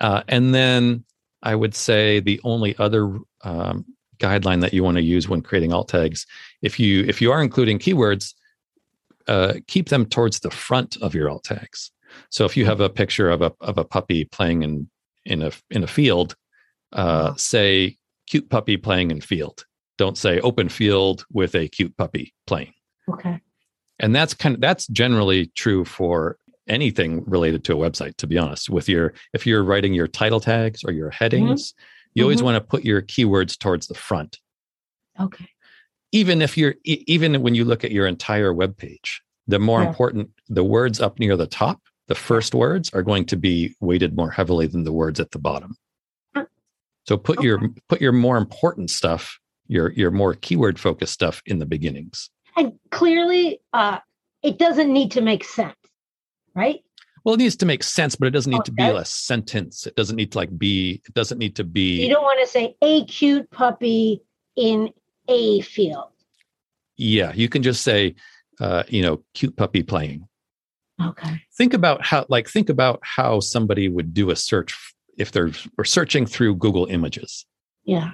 uh, 0.00 0.22
and 0.28 0.54
then 0.54 1.04
i 1.42 1.54
would 1.54 1.74
say 1.74 2.20
the 2.20 2.40
only 2.44 2.76
other 2.78 3.18
um, 3.42 3.84
guideline 4.18 4.60
that 4.60 4.72
you 4.72 4.82
want 4.84 4.96
to 4.96 5.02
use 5.02 5.28
when 5.28 5.40
creating 5.40 5.72
alt 5.72 5.88
tags 5.88 6.26
if 6.62 6.78
you 6.78 7.04
if 7.04 7.22
you 7.22 7.32
are 7.32 7.42
including 7.42 7.78
keywords 7.78 8.34
uh, 9.26 9.54
keep 9.66 9.90
them 9.90 10.06
towards 10.06 10.40
the 10.40 10.50
front 10.50 10.96
of 11.02 11.14
your 11.14 11.28
alt 11.28 11.44
tags 11.44 11.90
so 12.30 12.44
if 12.44 12.56
you 12.56 12.66
have 12.66 12.80
a 12.80 12.88
picture 12.88 13.30
of 13.30 13.42
a 13.42 13.52
of 13.60 13.78
a 13.78 13.84
puppy 13.84 14.24
playing 14.24 14.62
in 14.62 14.88
in 15.24 15.42
a 15.42 15.52
in 15.70 15.84
a 15.84 15.86
field, 15.86 16.34
uh, 16.92 17.34
say 17.36 17.96
cute 18.26 18.48
puppy 18.50 18.76
playing 18.76 19.10
in 19.10 19.20
field. 19.20 19.64
Don't 19.98 20.16
say 20.16 20.40
open 20.40 20.68
field 20.68 21.26
with 21.32 21.54
a 21.54 21.68
cute 21.68 21.96
puppy 21.96 22.32
playing. 22.46 22.72
Okay. 23.08 23.40
And 23.98 24.14
that's 24.14 24.32
kind 24.32 24.54
of 24.54 24.60
that's 24.60 24.86
generally 24.86 25.46
true 25.56 25.84
for 25.84 26.38
anything 26.68 27.24
related 27.26 27.64
to 27.64 27.72
a 27.72 27.90
website. 27.90 28.16
To 28.16 28.26
be 28.26 28.38
honest, 28.38 28.70
with 28.70 28.88
your 28.88 29.12
if 29.34 29.46
you're 29.46 29.64
writing 29.64 29.92
your 29.92 30.06
title 30.06 30.40
tags 30.40 30.84
or 30.84 30.92
your 30.92 31.10
headings, 31.10 31.72
mm-hmm. 31.72 32.10
you 32.14 32.22
always 32.22 32.38
mm-hmm. 32.38 32.46
want 32.46 32.56
to 32.56 32.60
put 32.60 32.84
your 32.84 33.02
keywords 33.02 33.58
towards 33.58 33.88
the 33.88 33.94
front. 33.94 34.38
Okay. 35.20 35.48
Even 36.12 36.40
if 36.40 36.56
you're 36.56 36.76
even 36.84 37.42
when 37.42 37.54
you 37.54 37.64
look 37.64 37.84
at 37.84 37.90
your 37.90 38.06
entire 38.06 38.54
web 38.54 38.76
page, 38.76 39.20
the 39.46 39.58
more 39.58 39.82
yeah. 39.82 39.88
important 39.88 40.30
the 40.48 40.64
words 40.64 41.00
up 41.00 41.18
near 41.18 41.36
the 41.36 41.46
top 41.46 41.80
the 42.08 42.14
first 42.14 42.54
words 42.54 42.90
are 42.92 43.02
going 43.02 43.26
to 43.26 43.36
be 43.36 43.76
weighted 43.80 44.16
more 44.16 44.30
heavily 44.30 44.66
than 44.66 44.84
the 44.84 44.92
words 44.92 45.20
at 45.20 45.30
the 45.30 45.38
bottom. 45.38 45.76
So 47.04 47.16
put 47.16 47.38
okay. 47.38 47.46
your 47.46 47.60
put 47.88 48.02
your 48.02 48.12
more 48.12 48.36
important 48.36 48.90
stuff, 48.90 49.38
your 49.68 49.92
your 49.92 50.10
more 50.10 50.34
keyword 50.34 50.78
focused 50.78 51.12
stuff 51.12 51.42
in 51.46 51.58
the 51.58 51.66
beginnings. 51.66 52.30
And 52.56 52.72
clearly, 52.90 53.60
uh, 53.72 53.98
it 54.42 54.58
doesn't 54.58 54.92
need 54.92 55.12
to 55.12 55.20
make 55.20 55.44
sense, 55.44 55.76
right? 56.54 56.80
Well, 57.24 57.34
it 57.34 57.38
needs 57.38 57.56
to 57.56 57.66
make 57.66 57.82
sense, 57.82 58.16
but 58.16 58.26
it 58.26 58.30
doesn't 58.30 58.50
need 58.50 58.60
okay. 58.60 58.70
to 58.70 58.72
be 58.72 58.84
a 58.84 59.04
sentence. 59.04 59.86
It 59.86 59.94
doesn't 59.94 60.16
need 60.16 60.32
to 60.32 60.38
like 60.38 60.56
be. 60.58 61.02
It 61.06 61.14
doesn't 61.14 61.38
need 61.38 61.56
to 61.56 61.64
be. 61.64 62.02
You 62.02 62.08
don't 62.08 62.22
want 62.22 62.40
to 62.40 62.46
say 62.46 62.76
a 62.82 63.04
cute 63.04 63.50
puppy 63.50 64.22
in 64.56 64.90
a 65.28 65.60
field. 65.60 66.10
Yeah, 66.96 67.32
you 67.32 67.48
can 67.48 67.62
just 67.62 67.82
say, 67.82 68.16
uh, 68.60 68.82
you 68.88 69.02
know, 69.02 69.22
cute 69.34 69.56
puppy 69.56 69.82
playing 69.82 70.28
Okay. 71.00 71.42
Think 71.56 71.74
about 71.74 72.04
how, 72.04 72.26
like, 72.28 72.48
think 72.48 72.68
about 72.68 73.00
how 73.02 73.40
somebody 73.40 73.88
would 73.88 74.12
do 74.12 74.30
a 74.30 74.36
search 74.36 74.94
if 75.16 75.32
they're 75.32 75.52
searching 75.84 76.26
through 76.26 76.56
Google 76.56 76.86
Images. 76.86 77.46
Yeah. 77.84 78.12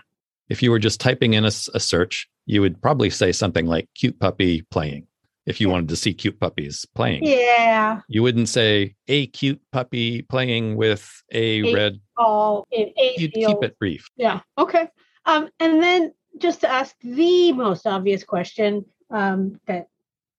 If 0.49 0.63
you 0.63 0.71
were 0.71 0.79
just 0.79 1.01
typing 1.01 1.35
in 1.35 1.45
a, 1.45 1.53
a 1.75 1.81
search, 1.81 2.29
you 2.47 2.61
would 2.61 2.81
probably 2.81 3.11
say 3.11 3.33
something 3.33 3.67
like 3.67 3.89
"cute 3.95 4.19
puppy 4.19 4.63
playing." 4.71 5.07
If 5.47 5.61
you 5.61 5.69
wanted 5.69 5.91
to 5.91 5.97
see 5.97 6.15
cute 6.15 6.41
puppies 6.41 6.87
playing, 6.95 7.25
yeah, 7.25 8.01
you 8.09 8.23
wouldn't 8.23 8.49
say 8.49 8.95
a 9.09 9.27
cute 9.29 9.61
puppy 9.73 10.23
playing 10.23 10.77
with 10.77 11.23
a, 11.33 11.71
a 11.71 11.75
red. 11.75 12.01
Oh, 12.17 12.65
you'd 12.71 13.33
keep 13.33 13.63
it 13.63 13.79
brief. 13.79 14.09
Yeah. 14.17 14.41
Okay. 14.57 14.89
Um, 15.27 15.49
and 15.61 15.83
then 15.83 16.13
just 16.39 16.61
to 16.63 16.71
ask 16.71 16.95
the 17.03 17.53
most 17.53 17.87
obvious 17.87 18.25
question 18.25 18.85
um, 19.11 19.61
that 19.67 19.89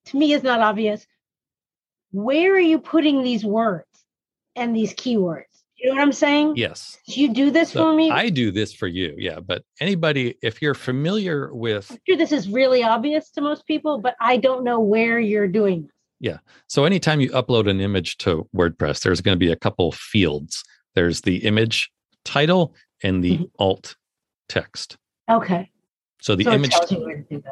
to 0.06 0.18
me 0.18 0.34
is 0.34 0.44
not 0.44 0.60
obvious 0.60 1.06
where 2.12 2.54
are 2.54 2.60
you 2.60 2.80
putting 2.80 3.24
these 3.24 3.44
words 3.44 4.06
and 4.56 4.76
these 4.76 4.94
keywords? 4.94 5.55
You 5.86 5.91
know 5.91 5.98
what 5.98 6.02
I'm 6.06 6.13
saying? 6.13 6.54
Yes. 6.56 6.98
You 7.06 7.32
do 7.32 7.52
this 7.52 7.74
so 7.74 7.84
for 7.84 7.95
me? 7.95 8.10
I 8.10 8.30
do 8.30 8.50
this 8.50 8.74
for 8.74 8.88
you. 8.88 9.13
Yeah. 9.19 9.39
But 9.39 9.62
anybody, 9.80 10.34
if 10.41 10.60
you're 10.60 10.74
familiar 10.74 11.54
with. 11.54 11.91
I'm 11.91 12.00
sure 12.08 12.17
this 12.17 12.32
is 12.32 12.50
really 12.50 12.82
obvious 12.82 13.30
to 13.34 13.41
most 13.41 13.67
people, 13.67 14.00
but 14.00 14.15
I 14.19 14.38
don't 14.38 14.63
know 14.63 14.80
where 14.80 15.19
you're 15.19 15.48
doing 15.48 15.84
this. 15.84 15.91
Yeah. 16.19 16.38
So 16.65 16.86
anytime 16.86 17.21
you 17.21 17.30
upload 17.30 17.69
an 17.69 17.82
image 17.82 18.17
to 18.19 18.50
WordPress, 18.56 19.04
there's 19.04 19.21
going 19.21 19.36
to 19.36 19.39
be 19.39 19.52
a 19.52 19.56
couple 19.56 19.91
fields. 19.91 20.63
There's 20.95 21.21
the 21.21 21.45
image 21.45 21.91
title 22.24 22.74
and 23.04 23.24
the 23.24 23.34
mm-hmm. 23.34 23.43
alt 23.60 23.95
text. 24.50 24.98
Okay. 25.30 25.69
So 26.25 26.35
the 26.35 26.45
so 26.45 26.53
image, 26.53 26.73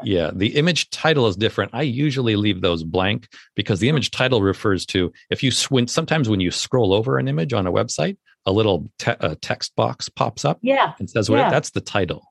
yeah, 0.01 0.31
the 0.33 0.55
image 0.55 0.89
title 0.89 1.27
is 1.27 1.35
different. 1.35 1.75
I 1.75 1.83
usually 1.83 2.35
leave 2.35 2.61
those 2.61 2.83
blank 2.83 3.27
because 3.55 3.79
the 3.79 3.87
image 3.87 4.09
title 4.09 4.41
refers 4.41 4.83
to 4.87 5.13
if 5.29 5.43
you 5.43 5.51
when 5.69 5.87
sometimes 5.87 6.27
when 6.27 6.39
you 6.39 6.49
scroll 6.49 6.91
over 6.91 7.19
an 7.19 7.27
image 7.27 7.53
on 7.53 7.67
a 7.67 7.71
website, 7.71 8.17
a 8.47 8.51
little 8.51 8.89
te- 8.97 9.11
a 9.19 9.35
text 9.35 9.75
box 9.75 10.09
pops 10.09 10.43
up, 10.43 10.57
yeah, 10.63 10.93
and 10.97 11.07
says 11.07 11.29
what 11.29 11.37
yeah. 11.37 11.51
that's 11.51 11.69
the 11.69 11.81
title. 11.81 12.25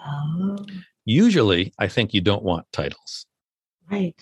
Oh. 0.00 0.56
Usually, 1.04 1.72
I 1.78 1.86
think 1.86 2.12
you 2.12 2.20
don't 2.20 2.42
want 2.42 2.66
titles, 2.72 3.24
right? 3.88 4.20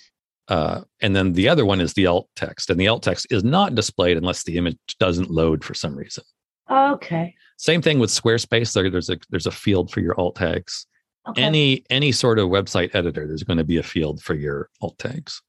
Uh, 0.49 0.83
and 1.01 1.17
then 1.17 1.33
the 1.33 1.49
other 1.49 1.65
one 1.65 1.81
is 1.81 1.95
the 1.95 2.05
alt 2.05 2.29
text, 2.37 2.69
and 2.69 2.79
the 2.79 2.89
alt 2.89 3.03
text 3.03 3.27
is 3.31 3.43
not 3.43 3.75
displayed 3.75 4.19
unless 4.19 4.45
the 4.45 4.59
image 4.59 4.77
doesn't 5.01 5.31
load 5.31 5.65
for 5.65 5.73
some 5.73 5.97
reason. 5.97 6.25
Okay. 6.71 7.35
Same 7.57 7.81
thing 7.81 8.01
with 8.01 8.11
Squarespace. 8.11 8.75
There, 8.75 8.91
there's 8.91 9.09
a 9.09 9.17
there's 9.31 9.47
a 9.47 9.51
field 9.51 9.91
for 9.91 10.01
your 10.01 10.21
alt 10.21 10.37
tags. 10.37 10.87
Okay. 11.27 11.43
Any 11.43 11.85
any 11.89 12.13
sort 12.13 12.39
of 12.39 12.49
website 12.49 12.95
editor, 12.95 13.27
there's 13.27 13.43
going 13.43 13.57
to 13.57 13.65
be 13.65 13.79
a 13.79 13.83
field 13.83 14.23
for 14.23 14.35
your 14.35 14.69
alt 14.81 14.99
tags. 14.99 15.41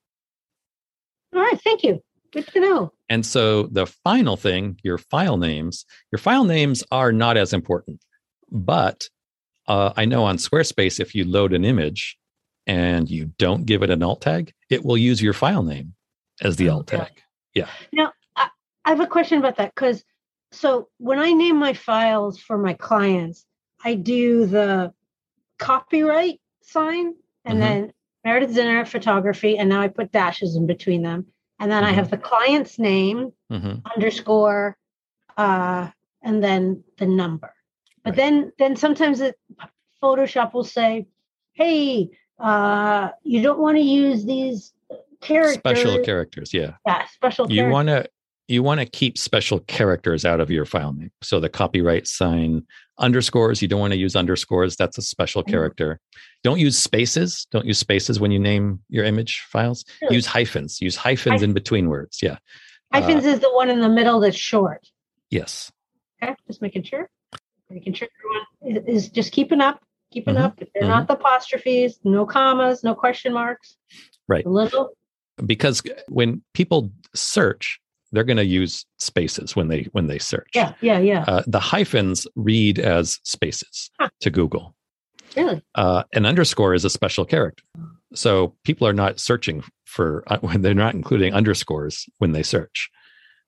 All 1.33 1.41
right, 1.41 1.59
thank 1.61 1.83
you. 1.83 2.01
Good 2.31 2.47
to 2.47 2.59
know. 2.59 2.93
And 3.09 3.25
so 3.25 3.63
the 3.63 3.85
final 3.85 4.37
thing, 4.37 4.79
your 4.83 4.97
file 4.97 5.37
names, 5.37 5.85
your 6.11 6.19
file 6.19 6.45
names 6.45 6.83
are 6.91 7.11
not 7.11 7.37
as 7.37 7.53
important. 7.53 8.01
But 8.51 9.09
uh, 9.67 9.93
I 9.97 10.05
know 10.05 10.23
on 10.23 10.37
Squarespace, 10.37 10.99
if 10.99 11.13
you 11.13 11.25
load 11.25 11.53
an 11.53 11.65
image 11.65 12.17
and 12.67 13.09
you 13.09 13.25
don't 13.37 13.65
give 13.65 13.83
it 13.83 13.89
an 13.89 14.01
alt 14.01 14.21
tag, 14.21 14.53
it 14.69 14.85
will 14.85 14.97
use 14.97 15.21
your 15.21 15.33
file 15.33 15.63
name 15.63 15.93
as 16.41 16.55
the 16.55 16.69
alt 16.69 16.87
tag. 16.87 17.11
Yeah. 17.53 17.67
Now, 17.91 18.13
I, 18.35 18.49
I 18.85 18.89
have 18.89 19.01
a 19.01 19.07
question 19.07 19.39
about 19.39 19.57
that 19.57 19.73
because 19.75 20.03
so 20.51 20.87
when 20.97 21.19
I 21.19 21.33
name 21.33 21.57
my 21.57 21.73
files 21.73 22.39
for 22.39 22.57
my 22.57 22.73
clients, 22.73 23.45
I 23.83 23.95
do 23.95 24.45
the 24.45 24.93
copyright 25.59 26.39
sign 26.61 27.13
and 27.45 27.59
mm-hmm. 27.59 27.59
then 27.59 27.93
Meredith 28.23 28.55
Zinner 28.55 28.87
photography, 28.87 29.57
and 29.57 29.69
now 29.69 29.81
I 29.81 29.87
put 29.87 30.11
dashes 30.11 30.55
in 30.55 30.65
between 30.65 31.03
them. 31.03 31.27
And 31.59 31.71
then 31.71 31.83
mm-hmm. 31.83 31.91
I 31.91 31.95
have 31.95 32.09
the 32.09 32.17
client's 32.17 32.79
name 32.79 33.31
mm-hmm. 33.51 33.87
underscore 33.95 34.77
uh, 35.37 35.89
and 36.21 36.43
then 36.43 36.83
the 36.97 37.05
number. 37.05 37.53
But 38.03 38.11
right. 38.11 38.17
then 38.17 38.51
then 38.57 38.75
sometimes 38.75 39.21
it, 39.21 39.35
Photoshop 40.01 40.53
will 40.53 40.63
say, 40.63 41.07
hey, 41.53 42.09
uh, 42.39 43.09
you 43.23 43.41
don't 43.41 43.59
want 43.59 43.77
to 43.77 43.83
use 43.83 44.25
these 44.25 44.73
characters. 45.21 45.59
Special 45.59 46.03
characters, 46.03 46.53
yeah. 46.53 46.73
Yeah, 46.85 47.05
special 47.07 47.51
You 47.51 47.69
want 47.69 47.87
to 47.87 48.07
you 48.47 48.61
want 48.61 48.79
to 48.79 48.85
keep 48.85 49.17
special 49.17 49.59
characters 49.61 50.23
out 50.25 50.39
of 50.39 50.51
your 50.51 50.65
file 50.65 50.93
name. 50.93 51.11
So 51.23 51.39
the 51.39 51.49
copyright 51.49 52.07
sign 52.07 52.63
underscores, 52.99 53.61
you 53.61 53.67
don't 53.67 53.79
want 53.79 53.93
to 53.93 53.99
use 53.99 54.15
underscores. 54.15 54.75
That's 54.75 54.97
a 54.97 55.01
special 55.01 55.41
mm-hmm. 55.41 55.51
character. 55.51 55.99
Don't 56.43 56.59
use 56.59 56.77
spaces. 56.77 57.47
Don't 57.51 57.65
use 57.65 57.79
spaces 57.79 58.19
when 58.19 58.31
you 58.31 58.39
name 58.39 58.81
your 58.89 59.03
image 59.03 59.43
files. 59.49 59.83
Sure. 59.99 60.11
Use 60.11 60.25
hyphens. 60.25 60.79
Use 60.79 60.95
hyphens 60.95 61.41
in 61.41 61.53
between 61.53 61.89
words. 61.89 62.19
Yeah. 62.21 62.37
Hyphens 62.93 63.25
uh, 63.25 63.29
is 63.29 63.39
the 63.39 63.51
one 63.51 63.69
in 63.69 63.81
the 63.81 63.89
middle 63.89 64.19
that's 64.19 64.37
short. 64.37 64.87
Yes. 65.31 65.71
Okay, 66.21 66.35
just 66.47 66.61
making 66.61 66.83
sure. 66.83 67.09
making 67.69 67.93
sure 67.93 68.07
everyone 68.63 68.85
is, 68.87 69.05
is 69.05 69.09
just 69.09 69.31
keeping 69.31 69.59
up, 69.59 69.81
keeping 70.11 70.35
Mhm, 70.35 70.41
up. 70.41 70.61
If 70.61 70.69
they're 70.73 70.87
not 70.87 71.07
the 71.07 71.13
apostrophes, 71.13 71.99
no 72.03 72.25
commas, 72.25 72.83
no 72.83 72.93
question 72.93 73.33
marks. 73.33 73.75
Right. 74.27 74.45
A 74.45 74.49
little. 74.49 74.91
because 75.45 75.81
when 76.07 76.41
people 76.53 76.91
search 77.13 77.79
they're 78.15 78.23
going 78.23 78.37
to 78.37 78.45
use 78.45 78.85
spaces 78.99 79.55
when 79.55 79.67
they 79.67 79.83
when 79.91 80.07
they 80.07 80.17
search 80.19 80.49
Yeah, 80.55 80.73
yeah, 80.81 80.99
yeah. 80.99 81.25
uh, 81.27 81.43
the 81.47 81.59
hyphens 81.59 82.25
read 82.35 82.79
as 82.79 83.19
spaces 83.23 83.89
Huh. 83.99 84.09
to 84.21 84.29
google 84.29 84.75
really? 85.35 85.61
uh, 85.75 86.03
an 86.13 86.25
underscore 86.25 86.73
is 86.73 86.85
a 86.85 86.89
special 86.89 87.25
character 87.25 87.63
so 88.13 88.55
people 88.63 88.87
are 88.87 88.93
not 88.93 89.19
searching 89.19 89.63
for 89.85 90.23
uh, 90.27 90.37
when 90.39 90.61
they're 90.63 90.73
not 90.73 90.93
including 90.95 91.33
underscores 91.33 92.05
when 92.19 92.31
they 92.31 92.43
search 92.43 92.89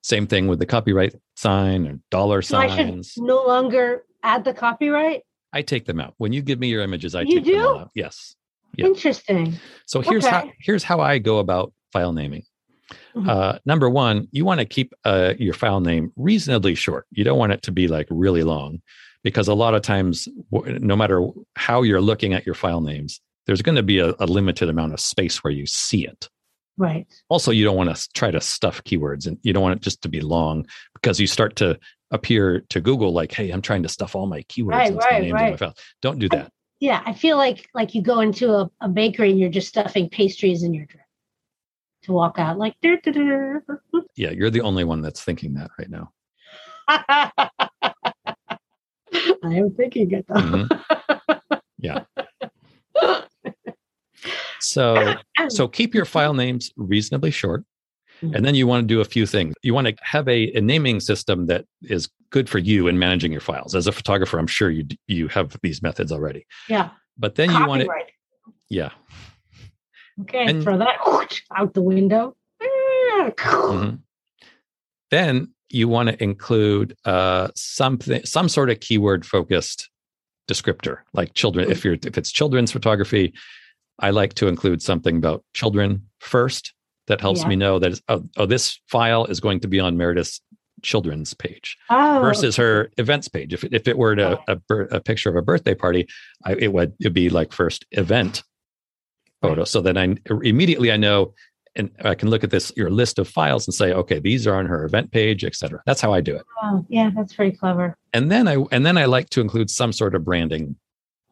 same 0.03 0.27
thing 0.27 0.47
with 0.47 0.59
the 0.59 0.65
copyright 0.65 1.15
sign 1.35 1.87
or 1.87 1.99
dollar 2.11 2.41
So 2.41 2.57
I 2.57 2.67
should 2.67 2.87
signs 2.87 3.13
no 3.17 3.43
longer 3.45 4.03
add 4.23 4.43
the 4.45 4.53
copyright. 4.53 5.23
I 5.53 5.61
take 5.61 5.85
them 5.85 5.99
out 5.99 6.13
when 6.17 6.33
you 6.33 6.41
give 6.41 6.59
me 6.59 6.67
your 6.67 6.81
images 6.81 7.15
i 7.15 7.21
You 7.21 7.35
take 7.35 7.45
them 7.45 7.53
do? 7.55 7.77
out 7.79 7.91
yes 7.95 8.35
Yeah. 8.77 8.85
Interesting. 8.87 9.57
So 9.85 10.01
here's 10.01 10.25
how 10.25 10.51
here's 10.59 10.83
how 10.83 10.99
I 10.99 11.17
go 11.19 11.39
about 11.39 11.73
file 11.93 12.13
naming. 12.13 12.43
Mhm. 13.15 13.27
Uh, 13.27 13.59
number 13.65 13.89
one, 13.89 14.27
you 14.31 14.45
want 14.45 14.59
to 14.59 14.65
keep 14.65 14.93
uh, 15.05 15.33
your 15.37 15.53
file 15.53 15.79
name 15.81 16.11
reasonably 16.15 16.75
short. 16.75 17.05
You 17.11 17.23
don't 17.23 17.37
want 17.39 17.51
it 17.51 17.61
to 17.63 17.71
be 17.71 17.87
like 17.87 18.07
really 18.09 18.43
long, 18.43 18.81
because 19.23 19.47
a 19.47 19.53
lot 19.53 19.73
of 19.75 19.81
times, 19.81 20.27
no 20.51 20.95
matter 20.95 21.27
how 21.55 21.81
you're 21.81 22.01
looking 22.01 22.33
at 22.33 22.45
your 22.45 22.55
file 22.55 22.81
names, 22.81 23.19
there's 23.45 23.61
going 23.61 23.75
to 23.75 23.83
be 23.83 23.99
a, 23.99 24.13
a 24.19 24.25
limited 24.25 24.69
amount 24.69 24.93
of 24.93 24.99
space 24.99 25.43
where 25.43 25.51
you 25.51 25.65
see 25.65 26.05
it. 26.07 26.29
Right. 26.77 27.07
Also, 27.29 27.51
you 27.51 27.63
don't 27.65 27.75
want 27.75 27.95
to 27.95 28.09
try 28.13 28.29
to 28.31 28.39
stuff 28.39 28.83
keywords, 28.83 29.25
and 29.27 29.37
you 29.41 29.51
don't 29.51 29.63
want 29.63 29.75
it 29.77 29.81
just 29.81 30.01
to 30.03 30.09
be 30.09 30.21
long 30.21 30.65
because 30.93 31.19
you 31.19 31.27
start 31.27 31.55
to 31.57 31.79
appear 32.11 32.61
to 32.69 32.79
Google 32.79 33.11
like, 33.11 33.33
"Hey, 33.33 33.49
I'm 33.49 33.61
trying 33.63 33.83
to 33.83 33.89
stuff 33.89 34.15
all 34.15 34.27
my 34.27 34.43
keywords 34.43 34.71
Right, 34.71 34.87
into 34.91 34.99
the 34.99 35.05
right, 35.05 35.21
names 35.23 35.33
of 35.33 35.49
my 35.49 35.57
file." 35.57 35.75
Don't 36.01 36.19
do 36.19 36.27
I- 36.31 36.35
that. 36.37 36.51
Yeah, 36.79 37.01
I 37.07 37.13
feel 37.13 37.37
like 37.37 37.67
like 37.73 37.95
you 37.95 38.03
go 38.03 38.19
into 38.19 38.53
a, 38.53 38.69
a 38.81 38.87
bakery 38.87 39.31
and 39.31 39.39
you're 39.39 39.49
just 39.49 39.67
stuffing 39.67 40.09
pastries 40.09 40.61
in 40.61 40.75
your 40.75 40.85
drip 40.85 41.01
to 42.07 42.13
walk 42.13 42.39
out 42.39 42.57
like. 42.57 42.75
"Dur, 42.81 42.97
dur, 43.03 43.11
dur." 43.11 43.63
Yeah, 44.15 44.31
you're 44.31 44.49
the 44.49 44.61
only 44.61 44.83
one 44.83 45.01
that's 45.01 45.23
thinking 45.23 45.53
that 45.53 45.69
right 45.77 45.89
now. 45.89 46.11
I 46.87 47.31
am 49.43 49.71
thinking 49.71 50.11
it 50.11 50.25
though. 50.27 50.35
Mhm. 50.35 50.81
Yeah. 51.77 52.03
So 54.59 55.13
so 55.49 55.67
keep 55.77 55.93
your 55.93 56.05
file 56.05 56.33
names 56.33 56.71
reasonably 56.75 57.31
short 57.31 57.63
and 58.21 58.45
then 58.45 58.55
you 58.55 58.67
want 58.67 58.83
to 58.83 58.87
do 58.87 59.01
a 59.01 59.05
few 59.05 59.25
things 59.25 59.53
you 59.61 59.73
want 59.73 59.87
to 59.87 59.95
have 60.01 60.27
a, 60.27 60.51
a 60.53 60.61
naming 60.61 60.99
system 60.99 61.45
that 61.47 61.65
is 61.83 62.09
good 62.29 62.49
for 62.49 62.57
you 62.57 62.87
in 62.87 62.97
managing 62.99 63.31
your 63.31 63.41
files 63.41 63.75
as 63.75 63.87
a 63.87 63.91
photographer 63.91 64.39
i'm 64.39 64.47
sure 64.47 64.69
you 64.69 64.85
you 65.07 65.27
have 65.27 65.55
these 65.61 65.81
methods 65.81 66.11
already 66.11 66.45
yeah. 66.67 66.89
but 67.17 67.35
then 67.35 67.51
you 67.51 67.67
want 67.67 67.81
to 67.81 67.89
yeah 68.69 68.89
Okay, 70.21 70.45
and- 70.47 70.63
throw 70.63 70.77
that 70.77 70.95
out 71.55 71.73
the 71.73 71.81
window. 71.81 72.35
mhm. 73.21 73.99
then 75.11 75.53
you 75.69 75.87
want 75.87 76.09
to 76.09 76.23
include 76.23 76.95
uh, 77.05 77.49
something 77.55 78.23
some 78.25 78.49
sort 78.49 78.69
of 78.69 78.79
keyword 78.79 79.25
focused 79.25 79.89
descriptor 80.49 80.99
like 81.13 81.33
children 81.33 81.69
if 81.69 81.83
you're 81.83 81.95
if 82.05 82.17
it's 82.17 82.31
children's 82.31 82.71
photography 82.71 83.33
i 83.99 84.09
like 84.11 84.33
to 84.33 84.47
include 84.47 84.81
something 84.81 85.17
about 85.17 85.43
children 85.53 86.01
first 86.19 86.73
that 87.07 87.19
helps 87.19 87.41
Yeah. 87.41 87.47
me 87.49 87.55
know 87.57 87.79
that 87.79 87.91
it's, 87.91 88.01
oh, 88.07 88.23
oh 88.37 88.45
this 88.45 88.79
file 88.87 89.25
is 89.25 89.41
going 89.41 89.59
to 89.61 89.67
be 89.67 89.81
on 89.81 89.97
meredith's 89.97 90.39
children's 90.83 91.33
page 91.33 91.75
Oh, 91.89 92.19
versus 92.21 92.55
her 92.55 92.91
events 92.97 93.27
page. 93.27 93.51
If 93.53 93.63
it, 93.63 93.73
if 93.73 93.87
it 93.87 93.97
were 93.97 94.15
to, 94.15 94.39
a, 94.47 94.55
bir- 94.55 94.87
a 94.91 94.99
picture 95.01 95.29
of 95.29 95.35
a 95.35 95.41
birthday 95.41 95.73
party, 95.73 96.07
I, 96.45 96.53
it 96.53 96.71
would 96.71 96.93
it'd 96.99 97.13
be 97.13 97.29
like 97.29 97.51
first 97.51 97.85
event 97.91 98.43
photo. 99.41 99.63
So 99.63 99.81
then 99.81 99.97
I 99.97 100.15
immediately 100.43 100.91
I 100.91 100.97
know, 100.97 101.33
and 101.75 101.91
I 102.03 102.15
can 102.15 102.29
look 102.29 102.43
at 102.43 102.49
this 102.49 102.71
your 102.75 102.89
list 102.89 103.19
of 103.19 103.27
files 103.27 103.67
and 103.67 103.73
say, 103.73 103.93
okay, 103.93 104.19
these 104.19 104.47
are 104.47 104.55
on 104.55 104.65
her 104.65 104.83
event 104.85 105.11
page, 105.11 105.43
etc. 105.45 105.81
That's 105.85 106.01
how 106.01 106.13
I 106.13 106.21
do 106.21 106.35
it. 106.35 106.43
oh, 106.63 106.85
yeah, 106.89 107.11
that's 107.15 107.33
very 107.33 107.51
clever. 107.51 107.95
And 108.13 108.31
then 108.31 108.47
I 108.47 108.57
and 108.71 108.85
then 108.85 108.97
I 108.97 109.05
like 109.05 109.29
to 109.31 109.41
include 109.41 109.69
some 109.69 109.93
sort 109.93 110.15
of 110.15 110.25
branding. 110.25 110.75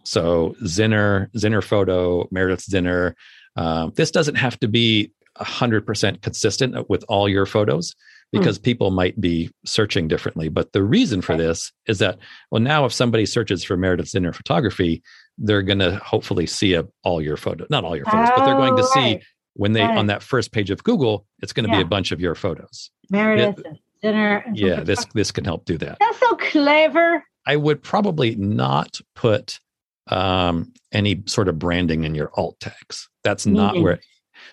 So 0.04 0.56
Zinner, 0.64 1.32
Zinner 1.32 1.64
photo, 1.64 2.28
Meredith 2.32 2.66
Zinner. 2.70 3.14
Um, 3.56 3.94
this 3.96 4.12
doesn't 4.12 4.36
have 4.36 4.60
to 4.60 4.68
be 4.68 5.12
hundred 5.38 5.86
percent 5.86 6.22
consistent 6.22 6.90
with 6.90 7.04
all 7.10 7.28
your 7.28 7.46
photos 7.46 7.96
because 8.32 8.60
people 8.60 8.92
might 8.92 9.20
be 9.22 9.50
searching 9.66 10.08
differently. 10.10 10.50
But 10.50 10.74
the 10.74 10.84
reason 10.84 11.22
for 11.22 11.34
Right. 11.34 11.40
this 11.40 11.72
is 11.88 12.00
that 12.00 12.18
well, 12.52 12.62
now 12.62 12.84
if 12.86 12.92
somebody 12.92 13.26
searches 13.26 13.64
for 13.64 13.78
Meredith 13.78 14.08
Zinner 14.08 14.36
photography, 14.36 15.02
they're 15.38 15.62
going 15.62 15.80
to 15.80 15.98
hopefully 15.98 16.46
see 16.48 16.74
a, 16.74 16.86
all 17.04 17.22
your 17.22 17.38
photos, 17.38 17.68
not 17.70 17.84
all 17.84 17.96
your 17.96 18.06
photos, 18.06 18.30
but 18.36 18.46
they're 18.46 18.56
going 18.56 18.76
to 18.76 18.84
Oh, 18.84 18.86
see 18.94 19.00
right. 19.16 19.24
when 19.56 19.74
they 19.74 19.82
Right. 19.84 19.98
on 19.98 20.08
that 20.08 20.24
first 20.24 20.52
page 20.52 20.70
of 20.72 20.84
Google, 20.84 21.26
it's 21.42 21.52
going 21.54 21.66
to 21.70 21.76
be 21.76 21.82
a 21.82 21.86
bunch 21.86 22.12
of 22.12 22.20
your 22.22 22.36
photos. 22.36 22.90
Meredith 23.10 23.62
and 23.66 23.78
dinner. 24.02 24.46
Yeah, 24.54 24.82
this 24.84 25.00
photography. 25.00 25.12
this 25.20 25.32
can 25.32 25.44
help 25.46 25.66
do 25.66 25.78
that. 25.80 25.98
That's 26.00 26.20
so 26.20 26.36
clever. 26.36 27.24
I 27.48 27.56
would 27.58 27.84
probably 27.84 28.36
not 28.36 29.00
put 29.16 29.60
um, 30.08 30.72
any 30.92 31.24
sort 31.26 31.48
of 31.48 31.58
branding 31.60 32.04
in 32.04 32.16
your 32.16 32.32
alt 32.36 32.60
tags. 32.60 33.10
That's 33.24 33.46
not 33.46 33.80
where. 33.82 34.00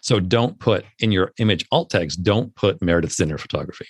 So 0.01 0.19
don't 0.21 0.59
put 0.59 0.85
in 0.99 1.13
your 1.13 1.33
image 1.39 1.67
alt 1.71 1.91
tags. 1.91 2.17
Don't 2.17 2.55
put 2.55 2.81
Meredith 2.83 3.11
Zinner 3.11 3.39
photography. 3.39 3.87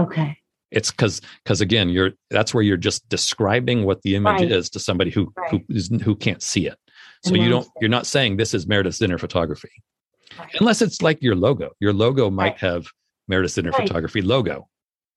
Okay. 0.00 0.38
It's 0.70 0.90
because 0.90 1.20
because 1.44 1.60
again, 1.60 1.88
you're 1.88 2.12
that's 2.30 2.52
where 2.52 2.62
you're 2.62 2.76
just 2.76 3.08
describing 3.08 3.84
what 3.84 4.02
the 4.02 4.16
image 4.16 4.42
Right. 4.42 4.50
is 4.52 4.68
to 4.70 4.78
somebody 4.80 5.10
who 5.10 5.32
who 5.50 5.56
Right. 5.58 5.64
is, 5.70 5.88
who 6.02 6.14
can't 6.14 6.42
see 6.42 6.66
it. 6.66 6.76
So 7.24 7.34
And 7.34 7.42
you 7.42 7.48
don't 7.48 7.66
you're 7.80 7.90
not 7.90 8.06
saying 8.06 8.36
this 8.36 8.54
is 8.54 8.66
Meredith 8.66 8.94
Zinner 8.94 9.18
photography, 9.18 9.70
Right. 10.38 10.54
unless 10.60 10.82
it's 10.82 11.00
like 11.02 11.22
your 11.22 11.34
logo. 11.34 11.70
Your 11.80 11.92
logo 11.92 12.30
might 12.30 12.58
have 12.58 12.86
Meredith 13.28 13.52
Zinner 13.52 13.72
Right. 13.72 13.88
photography 13.88 14.20
logo. 14.22 14.68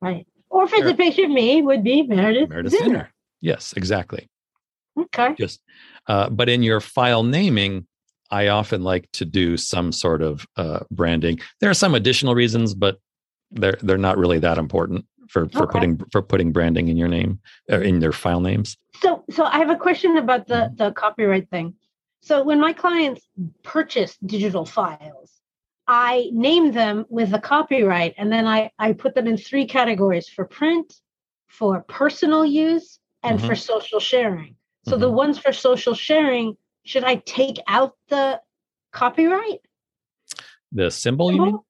Right. 0.01 0.25
Or 0.49 0.63
if 0.65 0.73
it's 0.73 0.89
a 0.89 0.95
picture 0.95 1.25
of 1.25 1.31
me, 1.31 1.61
would 1.61 1.83
be 1.83 2.03
Meredith. 2.03 2.49
Meredith 2.49 2.73
Zinner. 2.73 2.87
Zinner. 2.89 3.07
Yes, 3.41 3.73
exactly. 3.73 4.27
Okay. 4.97 5.33
just 5.37 5.61
uh, 6.07 6.29
but 6.29 6.49
in 6.49 6.61
your 6.63 6.81
file 6.81 7.23
naming 7.23 7.87
i 8.29 8.47
often 8.49 8.83
like 8.83 9.09
to 9.13 9.23
do 9.23 9.55
some 9.55 9.91
sort 9.93 10.21
of 10.21 10.45
uh, 10.57 10.79
branding 10.91 11.39
there 11.61 11.69
are 11.69 11.73
some 11.73 11.95
additional 11.95 12.35
reasons 12.35 12.73
but 12.75 12.99
they're 13.51 13.77
they're 13.83 13.97
not 13.97 14.17
really 14.17 14.37
that 14.39 14.57
important 14.57 15.05
for 15.31 15.47
for 15.49 15.63
Okay. 15.63 15.79
putting 15.79 15.93
for 16.11 16.21
putting 16.21 16.51
branding 16.51 16.87
in 16.89 16.97
your 16.97 17.07
name 17.07 17.39
or 17.69 17.81
in 17.81 17.99
their 17.99 18.11
file 18.23 18.41
names 18.41 18.77
So, 19.01 19.23
so 19.35 19.41
I 19.45 19.57
have 19.63 19.69
a 19.77 19.81
question 19.87 20.11
about 20.17 20.43
the 20.51 20.61
Mm-hmm. 20.61 20.75
the 20.81 20.89
copyright 21.03 21.47
thing. 21.53 21.67
So, 22.27 22.33
when 22.49 22.59
my 22.67 22.73
clients 22.83 23.21
purchase 23.63 24.11
digital 24.33 24.65
files, 24.77 25.29
I 25.87 26.29
name 26.47 26.65
them 26.79 27.05
with 27.17 27.29
the 27.35 27.39
copyright, 27.53 28.13
and 28.19 28.27
then 28.33 28.45
I 28.57 28.59
I 28.85 28.87
put 29.03 29.11
them 29.15 29.27
in 29.31 29.37
three 29.37 29.65
categories: 29.77 30.27
for 30.35 30.45
print, 30.59 30.87
for 31.59 31.73
personal 32.01 32.43
use, 32.45 32.87
and 33.23 33.39
Mhm. 33.39 33.45
for 33.47 33.55
social 33.71 34.01
sharing. 34.11 34.53
So, 34.89 34.93
the 35.05 35.11
ones 35.23 35.35
for 35.43 35.53
social 35.53 35.95
sharing, 36.07 36.47
should 36.89 37.05
I 37.13 37.15
take 37.39 37.57
out 37.77 37.91
the 38.13 38.25
copyright? 39.01 39.61
the 40.79 40.89
symbol 40.91 41.27
you 41.31 41.41
mean 41.41 41.45
symbol? 41.51 41.65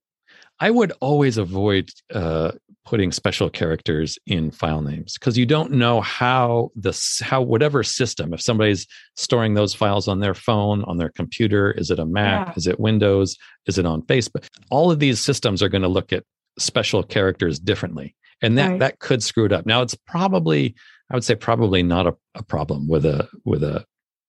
I 0.62 0.70
would 0.72 0.94
always 1.02 1.38
avoid 1.38 1.90
uh, 2.14 2.52
putting 2.86 3.12
special 3.12 3.50
characters 3.50 4.18
in 4.26 4.50
file 4.52 4.82
names 4.82 5.14
because 5.18 5.38
you 5.38 5.46
don't 5.46 5.72
know 5.72 6.02
how 6.02 6.72
this 6.76 7.20
how 7.22 7.42
whatever 7.42 7.84
system 7.84 8.34
if 8.34 8.42
somebody's 8.42 8.88
storing 9.16 9.54
those 9.54 9.74
files 9.74 10.08
on 10.08 10.20
their 10.20 10.34
phone 10.34 10.84
on 10.86 10.98
their 10.98 11.10
computer 11.10 11.72
is 11.74 11.92
it 11.92 12.00
a 12.00 12.06
mac 12.06 12.48
Yeah. 12.48 12.54
is 12.56 12.66
it 12.68 12.80
windows 12.80 13.38
is 13.68 13.78
it 13.78 13.86
on 13.86 14.02
facebook 14.04 14.46
all 14.70 14.90
of 14.92 15.00
these 15.00 15.20
systems 15.20 15.62
are 15.62 15.70
going 15.70 15.84
to 15.84 15.88
look 15.88 16.12
at 16.14 16.24
special 16.58 17.04
characters 17.04 17.60
differently 17.60 18.16
and 18.42 18.58
that 18.58 18.70
Right. 18.70 18.80
that 18.80 19.00
could 19.00 19.22
screw 19.22 19.46
it 19.46 19.52
up 19.52 19.66
now 19.66 19.82
it's 19.84 19.96
probably 20.08 20.74
i 21.12 21.16
would 21.16 21.24
say 21.24 21.36
probably 21.36 21.84
not 21.84 22.08
a, 22.08 22.16
a 22.36 22.44
problem 22.44 22.88
with 22.88 23.06
a 23.06 23.28
with 23.46 23.64
a 23.64 23.86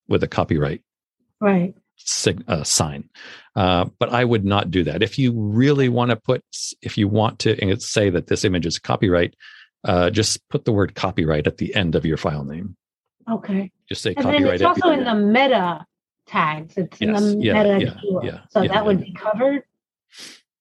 with 0.09 0.23
a 0.23 0.29
copyright 0.29 0.83
Right. 1.41 1.75
Sig- 2.05 2.45
uh, 2.49 2.65
sign. 2.65 3.09
Uh, 3.57 3.87
but 3.99 4.09
I 4.11 4.25
would 4.25 4.45
not 4.45 4.71
do 4.71 4.83
that. 4.85 5.03
If 5.03 5.19
you 5.19 5.33
really 5.33 5.89
want 5.89 6.11
to 6.11 6.17
put, 6.17 6.43
if 6.83 6.97
you 6.97 7.09
want 7.09 7.39
to 7.41 7.77
say 7.81 8.11
that 8.11 8.27
this 8.29 8.45
image 8.45 8.67
is 8.67 8.79
copyright, 8.79 9.35
uh, 9.85 10.11
just 10.11 10.47
put 10.49 10.65
the 10.65 10.73
word 10.73 10.95
copyright 10.95 11.47
at 11.47 11.59
the 11.59 11.75
end 11.75 11.95
of 11.95 12.05
your 12.07 12.17
file 12.17 12.45
name. 12.45 12.77
Okay. 13.31 13.71
Just 13.89 14.03
say 14.03 14.15
And 14.15 14.25
copyright. 14.25 14.55
it's 14.55 14.63
also 14.63 14.91
in 14.91 15.05
the 15.05 15.15
meta 15.15 15.85
tags. 16.27 16.75
It's 16.77 16.99
in 17.01 17.13
the 17.13 17.37
yeah, 17.41 17.53
meta 17.63 17.85
yeah, 17.85 17.95
keyword. 18.01 18.25
yeah, 18.25 18.39
so 18.51 18.67
that 18.67 18.85
would 18.87 19.01
be 19.01 19.13
covered. 19.13 19.63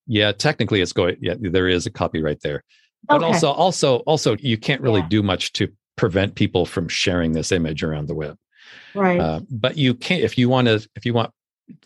yeah, 0.08 0.32
technically 0.32 0.82
it's 0.82 0.94
going. 0.94 1.16
Yeah, 1.22 1.36
there 1.40 1.68
is 1.68 1.86
a 1.86 1.92
copyright 1.92 2.42
there. 2.42 2.64
But 3.08 3.18
Okay. 3.18 3.26
also, 3.26 3.52
also, 3.52 3.98
also, 4.00 4.36
you 4.40 4.58
can't 4.58 4.82
really 4.82 5.02
do 5.04 5.24
much 5.24 5.54
to 5.54 5.70
prevent 5.96 6.36
people 6.36 6.66
from 6.66 6.88
sharing 6.88 7.32
this 7.32 7.52
image 7.52 7.84
around 7.84 8.08
the 8.08 8.16
web. 8.16 8.38
Right. 8.94 9.20
Uh, 9.20 9.42
but 9.50 9.78
you 9.78 9.94
can't 9.94 10.24
if 10.24 10.38
you 10.38 10.50
want 10.50 10.68
to 10.68 10.88
if 10.96 11.06
you 11.06 11.14
want 11.14 11.32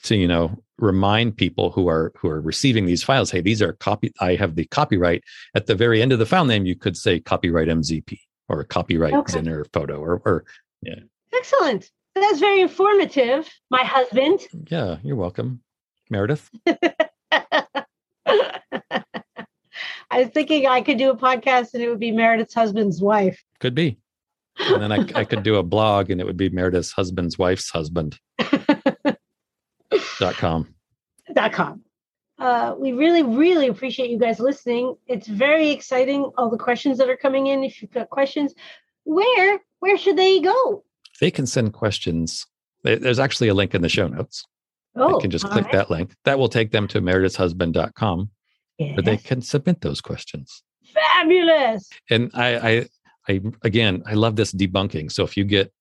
to 0.04 0.16
you 0.16 0.28
know 0.28 0.58
remind 0.78 1.38
people 1.38 1.72
who 1.72 1.88
are 1.88 2.12
who 2.18 2.28
are 2.28 2.42
receiving 2.42 2.86
these 2.86 3.04
files 3.04 3.30
hey 3.32 3.40
these 3.40 3.62
are 3.62 3.74
copy 3.74 4.12
i 4.20 4.36
have 4.36 4.56
the 4.56 4.66
copyright 4.66 5.24
at 5.54 5.68
the 5.68 5.76
very 5.76 6.02
end 6.02 6.12
of 6.12 6.20
the 6.20 6.26
file 6.26 6.44
name 6.44 6.66
you 6.66 6.76
could 6.76 6.98
say 6.98 7.20
copyright 7.20 7.68
mzp 7.68 8.20
or 8.50 8.64
copyright 8.64 9.14
Okay. 9.14 9.40
Zinner 9.40 9.66
photo 9.74 10.00
or, 10.00 10.22
or 10.26 10.46
yeah. 10.82 11.00
Excellent. 11.34 11.90
That's 12.14 12.40
very 12.40 12.62
informative. 12.62 13.50
My 13.70 13.84
husband. 13.84 14.40
yeah, 14.70 14.98
you're 15.04 15.16
welcome. 15.16 15.62
Meredith. 16.10 16.50
I 20.12 20.20
was 20.20 20.30
thinking 20.30 20.68
I 20.68 20.82
could 20.82 20.98
do 20.98 21.10
a 21.10 21.18
podcast 21.18 21.74
and 21.74 21.84
it 21.84 21.90
would 21.90 22.00
be 22.00 22.12
Meredith's 22.12 22.54
husband's 22.54 23.02
wife. 23.02 23.44
Could 23.60 23.76
be. 23.76 23.98
And 24.60 24.82
then 24.82 24.92
I, 24.92 25.06
I 25.20 25.26
could 25.26 25.44
do 25.44 25.56
a 25.56 25.64
blog 25.64 26.10
and 26.10 26.22
it 26.22 26.26
would 26.26 26.38
be 26.38 26.50
Meredith's 26.50 26.92
husband's 26.92 27.38
wife's 27.38 27.70
husband 27.70 28.20
dot 30.20 30.36
com. 30.36 30.74
dot 31.34 31.52
com. 31.52 31.82
Uh, 32.38 32.76
we 32.78 32.92
really, 32.92 33.24
really 33.24 33.68
appreciate 33.68 34.10
you 34.10 34.20
guys 34.20 34.40
listening. 34.40 34.96
It's 35.08 35.28
very 35.28 35.70
exciting. 35.70 36.32
All 36.38 36.50
the 36.50 36.58
questions 36.58 36.98
that 36.98 37.10
are 37.10 37.18
coming 37.18 37.48
in. 37.48 37.64
If 37.64 37.82
you've 37.82 37.92
got 37.92 38.10
questions, 38.10 38.54
where 39.04 39.60
where 39.80 39.98
should 39.98 40.18
they 40.18 40.40
go? 40.42 40.84
They 41.22 41.32
can 41.32 41.46
send 41.46 41.74
questions. 41.74 42.46
There's 42.84 43.20
actually 43.20 43.48
a 43.48 43.54
link 43.54 43.74
in 43.74 43.82
the 43.82 43.90
show 43.90 44.08
notes. 44.08 44.46
Oh, 44.96 45.14
they 45.14 45.22
can 45.22 45.32
just 45.32 45.46
click 45.46 45.66
right. 45.66 45.74
that 45.74 45.90
link. 45.90 46.14
That 46.26 46.40
will 46.40 46.50
take 46.50 46.72
them 46.72 46.88
to 46.90 47.02
meredithshusband.com 47.02 48.30
where 48.78 49.02
they 49.02 49.18
can 49.18 49.42
submit 49.42 49.82
those 49.82 50.02
questions. 50.02 50.64
Fabulous. 50.94 51.90
And 52.10 52.32
I, 52.34 52.56
I, 52.58 52.88
I, 53.28 53.42
again, 53.64 54.04
I 54.06 54.14
love 54.14 54.36
this 54.36 54.52
debunking. 54.54 55.12
So 55.12 55.24
if 55.24 55.36
you 55.38 55.44
get 55.44 55.72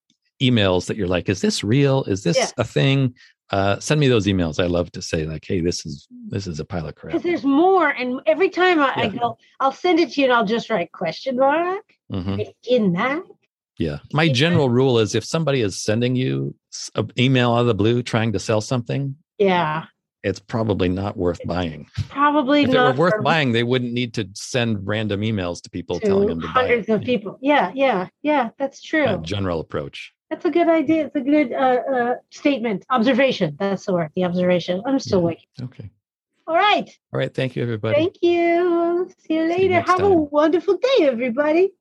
emails 0.43 0.87
that 0.87 0.97
you're 0.97 1.09
like, 1.09 1.29
is 1.29 1.41
this 1.41 1.63
real? 1.65 2.05
Is 2.05 2.23
this 2.25 2.37
Yeah. 2.39 2.51
a 2.59 2.65
thing? 2.65 3.15
Uh, 3.51 3.79
send 3.79 4.01
me 4.01 4.09
those 4.09 4.27
emails. 4.27 4.63
I 4.63 4.67
love 4.67 4.91
to 4.93 5.03
say 5.03 5.27
like, 5.27 5.45
hey, 5.47 5.61
this 5.61 5.85
is 5.85 6.09
this 6.29 6.47
is 6.47 6.59
a 6.61 6.65
pile 6.65 6.87
of 6.87 6.95
crap. 6.95 7.13
Because 7.13 7.23
there's 7.23 7.45
more, 7.45 7.89
and 7.91 8.21
every 8.27 8.49
time 8.49 8.81
I, 8.81 8.93
I 8.97 9.09
go, 9.09 9.37
I'll 9.61 9.71
send 9.73 10.01
it 10.01 10.13
to 10.13 10.21
you, 10.21 10.27
and 10.27 10.33
I'll 10.33 10.47
just 10.47 10.71
write 10.71 10.91
question 10.93 11.37
mark 11.37 11.85
Mhm. 12.11 12.53
in 12.69 12.93
that. 12.95 13.23
Yeah. 13.79 13.99
My 14.13 14.23
Yeah. 14.25 14.33
general 14.33 14.71
rule 14.71 14.99
is 14.99 15.15
if 15.15 15.25
somebody 15.25 15.61
is 15.61 15.81
sending 15.81 16.17
you 16.17 16.55
an 16.95 17.11
email 17.19 17.53
out 17.53 17.61
of 17.61 17.67
the 17.67 17.75
blue 17.75 18.03
trying 18.03 18.33
to 18.33 18.39
sell 18.39 18.61
something, 18.61 19.17
Yeah, 19.39 19.85
it's 20.25 20.41
probably 20.41 20.89
not 20.89 21.17
worth 21.17 21.41
buying. 21.45 21.87
probably 22.09 22.63
If 22.63 22.71
it 22.71 22.79
were 22.79 22.85
not 22.85 22.97
worth 22.97 23.23
buying, 23.23 23.53
they 23.53 23.63
wouldn't 23.63 23.93
need 23.93 24.15
to 24.15 24.29
send 24.35 24.87
random 24.87 25.21
emails 25.21 25.63
to 25.63 25.71
people 25.71 26.01
telling 26.01 26.29
them 26.29 26.41
to 26.41 26.49
buy 26.49 26.63
hundreds 26.63 26.89
of 26.89 27.03
people. 27.03 27.39
Yeah, 27.43 27.71
yeah, 27.75 28.09
yeah. 28.23 28.51
That's 28.59 28.81
true. 28.83 29.07
A 29.07 29.19
general 29.19 29.61
approach. 29.61 30.13
That's 30.31 30.47
a 30.47 30.51
good 30.51 30.69
idea. 30.69 31.07
It's 31.07 31.15
a 31.15 31.21
good 31.21 31.53
uh, 31.53 31.83
uh, 31.95 32.15
statement. 32.31 32.87
Observation. 32.91 33.57
That's 33.61 33.85
the 33.85 33.93
word. 33.93 34.11
The 34.17 34.25
observation. 34.25 34.83
I'm 34.87 34.99
still 34.99 35.21
Yeah. 35.21 35.27
waking. 35.27 35.49
Okay. 35.63 35.91
All 36.47 36.57
right. 36.57 36.91
All 37.13 37.19
right. 37.19 37.33
Thank 37.33 37.55
you, 37.55 37.63
everybody. 37.63 37.95
Thank 37.95 38.17
you. 38.23 39.11
See 39.19 39.35
you 39.35 39.47
See 39.53 39.63
you 39.63 39.69
later. 39.69 39.81
Have 39.83 40.03
a 40.03 40.11
wonderful 40.11 40.79
day, 40.79 41.07
everybody. 41.07 41.73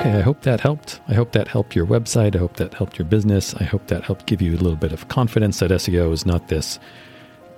Okay, 0.00 0.16
I 0.16 0.22
hope 0.22 0.40
that 0.42 0.60
helped. 0.60 0.98
I 1.08 1.12
hope 1.12 1.32
that 1.32 1.46
helped 1.46 1.76
your 1.76 1.84
website. 1.84 2.34
I 2.34 2.38
hope 2.38 2.56
that 2.56 2.72
helped 2.72 2.98
your 2.98 3.04
business. 3.04 3.54
I 3.56 3.64
hope 3.64 3.86
that 3.88 4.02
helped 4.02 4.24
give 4.24 4.40
you 4.40 4.52
a 4.52 4.56
little 4.56 4.74
bit 4.74 4.92
of 4.92 5.08
confidence 5.08 5.58
that 5.58 5.70
SEO 5.70 6.10
is 6.14 6.24
not 6.24 6.48
this 6.48 6.78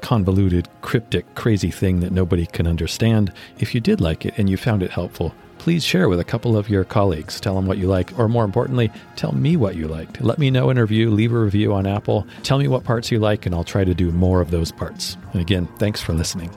convoluted, 0.00 0.66
cryptic, 0.80 1.36
crazy 1.36 1.70
thing 1.70 2.00
that 2.00 2.10
nobody 2.10 2.44
can 2.46 2.66
understand. 2.66 3.32
If 3.60 3.76
you 3.76 3.80
did 3.80 4.00
like 4.00 4.26
it 4.26 4.34
and 4.38 4.50
you 4.50 4.56
found 4.56 4.82
it 4.82 4.90
helpful, 4.90 5.32
please 5.58 5.84
share 5.84 6.08
with 6.08 6.18
a 6.18 6.24
couple 6.24 6.56
of 6.56 6.68
your 6.68 6.82
colleagues. 6.82 7.40
Tell 7.40 7.54
them 7.54 7.66
what 7.66 7.78
you 7.78 7.86
like, 7.86 8.18
or 8.18 8.26
more 8.26 8.44
importantly, 8.44 8.90
tell 9.14 9.30
me 9.30 9.56
what 9.56 9.76
you 9.76 9.86
liked. 9.86 10.20
Let 10.20 10.40
me 10.40 10.50
know 10.50 10.68
in 10.70 10.78
a 10.78 10.82
review, 10.82 11.12
leave 11.12 11.32
a 11.32 11.38
review 11.38 11.72
on 11.72 11.86
Apple. 11.86 12.26
Tell 12.42 12.58
me 12.58 12.66
what 12.66 12.82
parts 12.82 13.12
you 13.12 13.20
like, 13.20 13.46
and 13.46 13.54
I'll 13.54 13.62
try 13.62 13.84
to 13.84 13.94
do 13.94 14.10
more 14.10 14.40
of 14.40 14.50
those 14.50 14.72
parts. 14.72 15.16
And 15.32 15.40
again, 15.40 15.68
thanks 15.78 16.00
for 16.00 16.12
listening. 16.12 16.50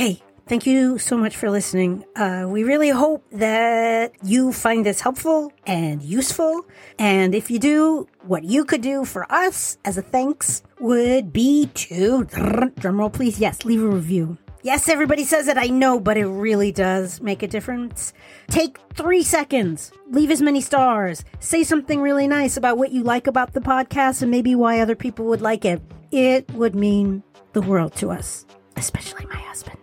Hey, 0.00 0.22
thank 0.46 0.64
you 0.64 0.96
so 0.96 1.18
much 1.18 1.36
for 1.36 1.50
listening. 1.50 2.06
Uh, 2.16 2.46
we 2.48 2.64
really 2.64 2.88
hope 2.88 3.22
that 3.32 4.14
you 4.24 4.50
find 4.50 4.86
this 4.86 5.02
helpful 5.02 5.52
and 5.66 6.00
useful. 6.00 6.64
And 6.98 7.34
if 7.34 7.50
you 7.50 7.58
do, 7.58 8.08
what 8.22 8.42
you 8.42 8.64
could 8.64 8.80
do 8.80 9.04
for 9.04 9.30
us 9.30 9.76
as 9.84 9.98
a 9.98 10.02
thanks 10.02 10.62
would 10.78 11.34
be 11.34 11.66
to 11.74 12.24
drumroll, 12.24 13.12
please. 13.12 13.38
Yes, 13.38 13.66
leave 13.66 13.82
a 13.82 13.86
review. 13.86 14.38
Yes, 14.62 14.88
everybody 14.88 15.22
says 15.22 15.48
it, 15.48 15.58
I 15.58 15.66
know, 15.66 16.00
but 16.00 16.16
it 16.16 16.26
really 16.26 16.72
does 16.72 17.20
make 17.20 17.42
a 17.42 17.46
difference. 17.46 18.14
Take 18.48 18.78
three 18.94 19.22
seconds, 19.22 19.92
leave 20.08 20.30
as 20.30 20.40
many 20.40 20.62
stars, 20.62 21.26
say 21.40 21.62
something 21.62 22.00
really 22.00 22.26
nice 22.26 22.56
about 22.56 22.78
what 22.78 22.90
you 22.90 23.02
like 23.02 23.26
about 23.26 23.52
the 23.52 23.60
podcast 23.60 24.22
and 24.22 24.30
maybe 24.30 24.54
why 24.54 24.80
other 24.80 24.96
people 24.96 25.26
would 25.26 25.42
like 25.42 25.66
it. 25.66 25.82
It 26.10 26.50
would 26.52 26.74
mean 26.74 27.22
the 27.52 27.60
world 27.60 27.94
to 27.96 28.10
us, 28.10 28.46
especially 28.76 29.26
my 29.26 29.40
husband. 29.40 29.76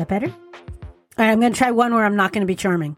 That 0.00 0.08
better? 0.08 0.28
All 0.28 0.32
right, 1.18 1.30
I'm 1.30 1.40
going 1.40 1.52
to 1.52 1.58
try 1.58 1.70
one 1.72 1.92
where 1.92 2.06
I'm 2.06 2.16
not 2.16 2.32
going 2.32 2.40
to 2.40 2.46
be 2.46 2.56
charming. 2.56 2.96